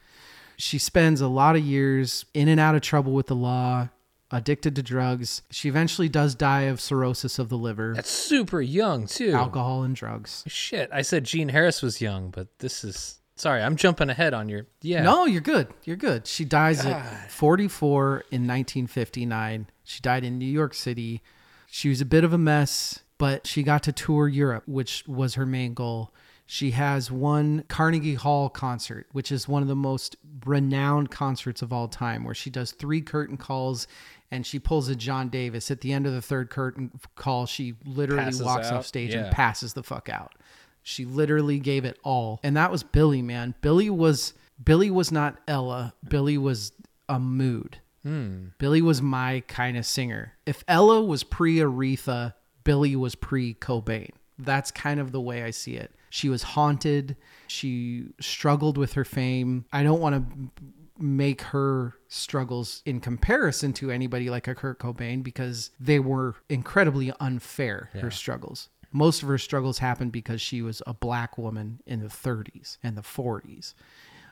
[0.57, 3.89] She spends a lot of years in and out of trouble with the law,
[4.32, 5.43] addicted to drugs.
[5.51, 9.32] She eventually does die of cirrhosis of the liver, That's super young too.
[9.34, 10.43] alcohol, and drugs.
[10.47, 10.89] Shit.
[10.91, 13.61] I said Gene Harris was young, but this is sorry.
[13.61, 14.65] I'm jumping ahead on your.
[14.82, 15.03] Yeah.
[15.03, 15.68] No, you're good.
[15.84, 16.26] You're good.
[16.26, 19.68] She dies at 44 in 1959.
[19.84, 21.22] She died in New York City.
[21.70, 25.36] She was a bit of a mess, but she got to tour Europe, which was
[25.36, 26.13] her main goal.
[26.45, 30.15] She has one Carnegie Hall concert, which is one of the most
[30.45, 33.86] renowned concerts of all time, where she does three curtain calls
[34.32, 35.70] and she pulls a John Davis.
[35.72, 38.74] At the end of the third curtain call, she literally Passes walks out?
[38.76, 39.26] off stage Yeah.
[39.26, 40.36] and passes the fuck out.
[40.84, 42.39] She literally gave it all.
[42.43, 43.55] And that was Billie, man.
[43.61, 45.93] Billie was Billie was not Ella.
[46.07, 46.72] Billie was
[47.09, 47.80] a mood.
[48.03, 48.47] Hmm.
[48.57, 50.34] Billie was my kind of singer.
[50.45, 52.34] If Ella was pre Aretha,
[52.68, 54.11] Billie was pre Cobain.
[54.38, 55.91] That's kind of the way I see it.
[56.09, 57.15] She was haunted.
[57.47, 59.63] She struggled with her fame.
[59.72, 60.63] I don't want to
[60.99, 67.13] make her struggles in comparison to anybody like a Kurt Cobain because they were incredibly
[67.22, 68.68] unfair, her struggles.
[68.91, 72.97] Most of her struggles happened because she was a black woman in the 30s and
[72.97, 73.76] the 40s.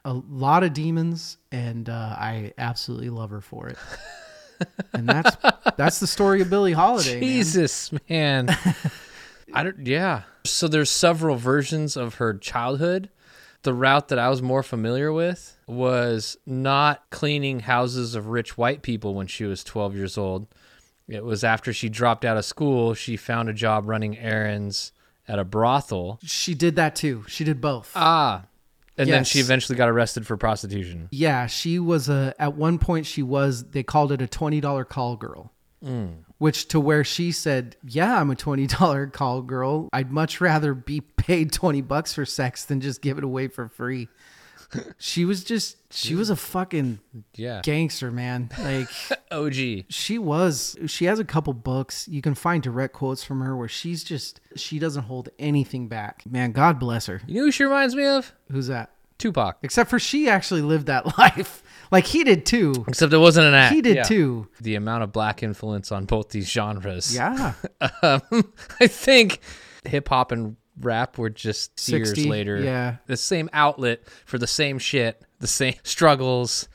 [0.04, 3.78] A lot of demons, and uh, I absolutely love her for it.
[4.93, 5.36] and that's
[5.78, 7.20] that's the story of Billie Holiday.
[7.20, 7.22] man.
[7.22, 8.58] Jesus, man.
[9.53, 9.86] I don't.
[9.86, 10.24] Yeah.
[10.45, 13.10] So there's several versions of her childhood.
[13.64, 18.84] The route that I was more familiar with was not cleaning houses of rich white
[18.84, 20.47] people when she was 12 years old.
[21.08, 24.91] It was after she dropped out of school, she found a job running errands
[25.28, 26.20] at a brothel.
[26.24, 27.26] She did that too.
[27.28, 27.91] She did both.
[27.95, 28.43] Ah.
[28.98, 31.10] And then she eventually got arrested for prostitution.
[31.12, 32.34] Yeah, she was a.
[32.39, 33.72] At one point, she was.
[33.72, 35.52] They called it a twenty dollar call girl,
[35.84, 36.14] mm.
[36.38, 39.89] which to where she said, "Yeah, I'm a twenty dollar call girl.
[39.91, 43.68] I'd much rather be paid twenty bucks for sex than just give it away for
[43.68, 44.08] free."
[44.97, 45.78] She was just.
[45.93, 46.99] She was a fucking
[47.36, 47.61] Yeah.
[47.63, 48.49] gangster, man.
[48.59, 48.89] Like
[49.32, 49.86] OG.
[49.89, 50.78] she was.
[50.88, 52.07] She has a couple books.
[52.07, 54.41] You can find direct quotes from her where she's just.
[54.55, 56.24] She doesn't hold anything back.
[56.30, 57.22] Man, God bless her.
[57.28, 58.34] You know who she reminds me of?
[58.51, 58.91] Who's that?
[59.18, 59.57] Tupac.
[59.63, 61.63] Except for she actually lived that life.
[61.91, 62.84] Like he did too.
[62.88, 63.74] Except it wasn't an act.
[63.74, 64.03] He did Yeah.
[64.03, 64.49] too.
[64.59, 67.16] The amount of black influence on both these genres.
[67.16, 67.53] Yeah.
[68.01, 68.22] Um,
[68.82, 69.39] I think
[69.86, 72.61] hip hop and rap were just 60, years later.
[72.61, 72.97] yeah.
[73.07, 76.67] The same outlet for the same shit, the same struggles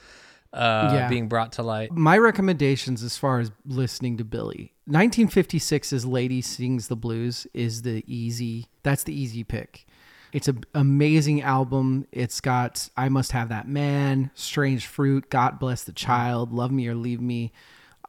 [0.53, 1.09] uh, Yeah.
[1.09, 1.93] being brought to light.
[1.93, 4.75] My recommendations as far as listening to Billie.
[4.89, 8.67] 1956's Lady Sings the Blues is the easy.
[8.83, 9.87] That's the easy pick.
[10.33, 12.07] It's an amazing album.
[12.13, 16.87] It's got I Must Have That Man, Strange Fruit, God Bless the Child, Love Me
[16.89, 17.53] or Leave Me.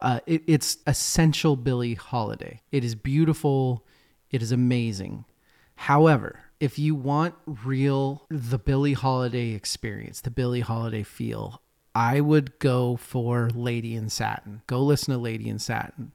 [0.00, 2.60] Uh, it, it's essential Billie Holiday.
[2.72, 3.84] It is beautiful.
[4.30, 5.24] It is amazing.
[5.82, 11.60] However, if you want real the Billie Holiday experience, the Billie Holiday feel,
[11.92, 14.62] I would go for Lady in Satin.
[14.68, 16.12] Go listen to Lady in Satin.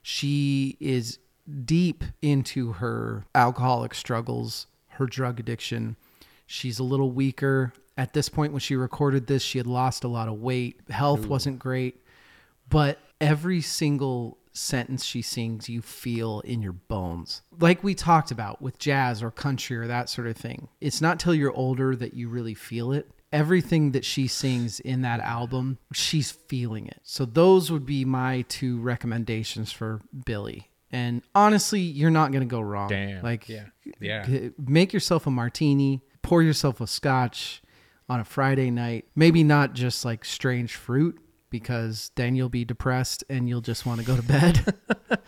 [0.00, 1.18] She is
[1.66, 5.96] deep into her alcoholic struggles, her drug addiction.
[6.46, 7.74] She's a little weaker.
[7.98, 10.80] At this point, when she recorded this, she had lost a lot of weight.
[10.88, 12.00] Health wasn't great
[12.70, 18.60] but every single sentence she sings you feel in your bones like we talked about
[18.60, 22.14] with jazz or country or that sort of thing it's not till you're older that
[22.14, 27.24] you really feel it everything that she sings in that album she's feeling it so
[27.24, 32.60] those would be my two recommendations for Billie and honestly you're not going to go
[32.60, 33.22] wrong Damn.
[33.22, 33.66] like Yeah.
[34.00, 34.48] Yeah.
[34.58, 37.62] make yourself a martini pour yourself a scotch
[38.08, 41.16] on a friday night maybe not just like strange fruit
[41.50, 44.74] because then you'll be depressed and you'll just want to go to bed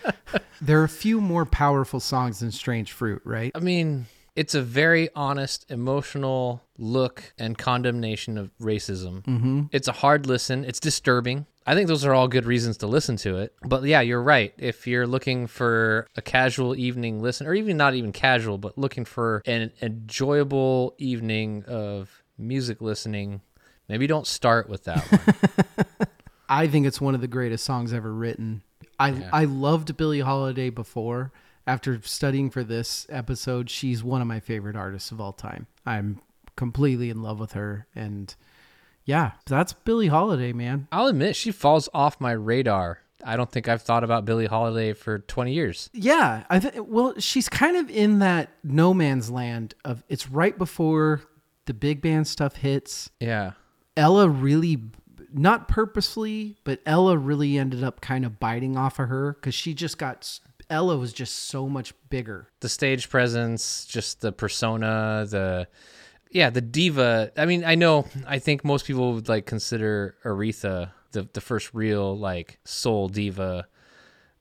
[0.60, 4.62] there are a few more powerful songs than strange fruit right I mean, it's a
[4.62, 9.22] very honest, emotional look and condemnation of racism.
[9.24, 9.62] Mm-hmm.
[9.72, 10.64] It's a hard listen.
[10.64, 11.46] It's disturbing.
[11.66, 13.54] I think those are all good reasons to listen to it.
[13.62, 14.54] But yeah, you're right.
[14.56, 19.04] If you're looking for a casual evening listen, or even not even casual, but looking
[19.04, 23.42] for an enjoyable evening of music listening,
[23.88, 26.08] maybe don't start with that one.
[26.52, 28.62] I think it's one of the greatest songs ever written.
[28.98, 31.32] I I loved Billie Holiday before.
[31.66, 35.66] After studying for this episode, she's one of my favorite artists of all time.
[35.86, 36.20] I'm
[36.56, 38.34] completely in love with her and
[39.04, 40.86] yeah, that's Billie Holiday, man.
[40.92, 43.00] I'll admit, she falls off my radar.
[43.24, 45.90] I don't think I've thought about Billie Holiday for 20 years.
[45.92, 50.56] Yeah, I th- well, she's kind of in that no man's land of it's right
[50.56, 51.22] before
[51.66, 53.10] the big band stuff hits.
[53.20, 53.52] Yeah.
[53.96, 54.82] Ella really
[55.34, 59.74] not purposely, but Ella really ended up kind of biting off of her cuz she
[59.74, 62.48] just got Ella was just so much bigger.
[62.60, 65.68] the stage presence, just the persona, the
[66.30, 67.30] yeah, the diva.
[67.36, 71.72] I mean, I know I think most people would like consider Aretha the the first
[71.74, 73.66] real like soul diva.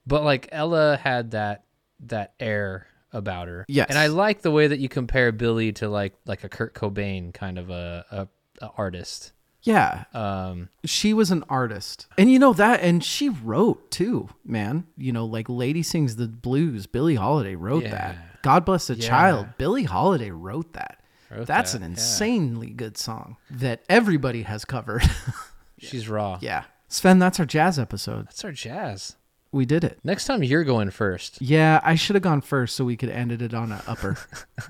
[0.08, 1.66] But like Ella had that
[2.08, 3.66] that air about her.
[3.68, 3.88] Yes.
[3.90, 7.34] And I like the way that you compare Billie to like like a Kurt Cobain
[7.34, 9.34] kind of a, a, a artist.
[9.64, 12.08] Yeah, Um she was an artist.
[12.18, 14.86] And you know that and she wrote too, man.
[14.98, 17.92] You know, like Lady Sings the Blues, Billie Holiday wrote Yeah.
[17.92, 18.42] that.
[18.42, 19.08] God Bless the Yeah.
[19.08, 20.98] Child, Billie Holiday wrote that.
[21.30, 21.90] Wrote That's that, an yeah.
[21.90, 25.04] insanely good song that everybody has covered.
[25.78, 26.40] she's raw.
[26.42, 26.64] yeah.
[26.90, 28.26] Svend, that's our jazz episode.
[28.26, 29.16] That's our jazz.
[29.54, 30.00] We did it.
[30.04, 31.42] Next time you're going first.
[31.42, 34.18] Yeah, I should have gone first so we could end it on an upper.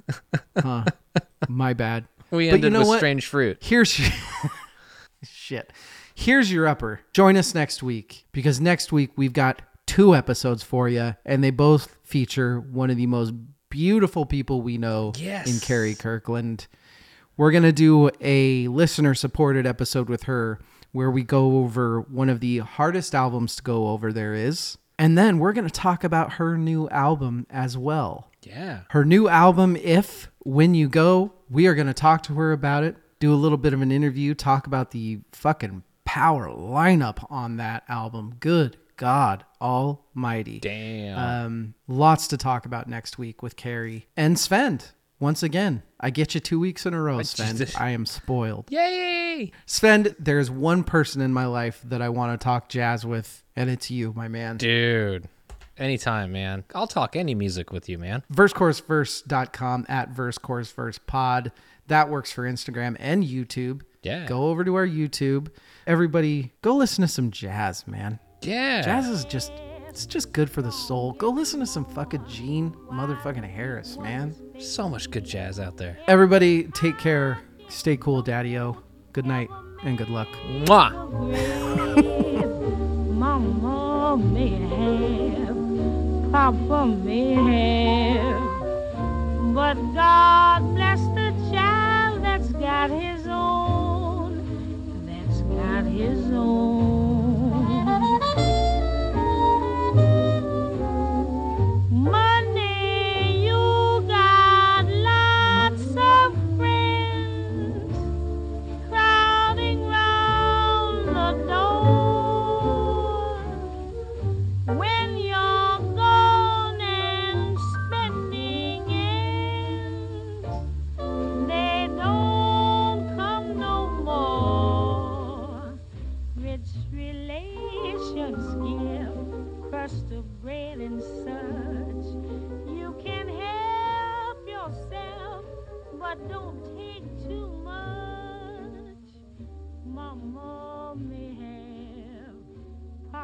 [0.62, 0.86] huh.
[1.48, 2.06] My bad.
[2.30, 2.98] We But ended you know with what?
[2.98, 3.58] strange fruit.
[3.62, 4.00] Here's
[5.52, 5.74] shit.
[6.16, 7.02] Here's your upper.
[7.14, 11.50] Join us next week because next week we've got two episodes for you, and they
[11.52, 13.34] both feature one of the most
[13.70, 15.52] beautiful people we know Yes.
[15.54, 16.68] in Carrie Kirkland.
[17.38, 20.60] We're gonna do a listener supported episode with her
[20.94, 24.78] where we go over one of the hardest albums to go over there is.
[25.00, 28.82] And then we're going to talk about her new album as well Yeah.
[28.90, 32.84] her new album if when you go we are going to talk to her about
[32.84, 37.58] it do a little bit of an interview talk about the fucking power lineup on
[37.58, 41.18] that album good god almighty Damn.
[41.18, 46.34] um lots to talk about next week with carrie and Svend once again i get
[46.34, 49.52] you two weeks in a row Svend i am spoiled Yay!
[49.68, 53.70] Svend there's one person in my life that i want to talk jazz with and
[53.70, 55.30] it's you my man Dude.
[55.82, 56.64] Anytime, man.
[56.76, 58.24] I'll talk any music with you, man.
[58.32, 61.52] versechorusverse.com at verse chorus verse pod
[61.88, 64.26] that works for instagram and youtube Yeah.
[64.28, 65.50] go over to our youtube
[65.88, 68.82] everybody go listen to some jazz man Yeah.
[68.82, 69.52] jazz is just
[69.90, 74.34] it's just good for the soul go listen to some fucking gene motherfucking harris man
[74.60, 75.98] So much good jazz out there.
[76.08, 78.78] everybody take care stay cool daddy-o
[79.12, 79.50] good night
[79.84, 80.92] and good luck Mwah!
[83.22, 85.51] Mama may have,
[86.32, 88.42] problem they have.
[89.54, 97.11] But God bless the child that's got his own, that's got his own.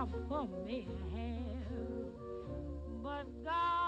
[0.06, 2.14] for me have,
[3.04, 3.87] but God.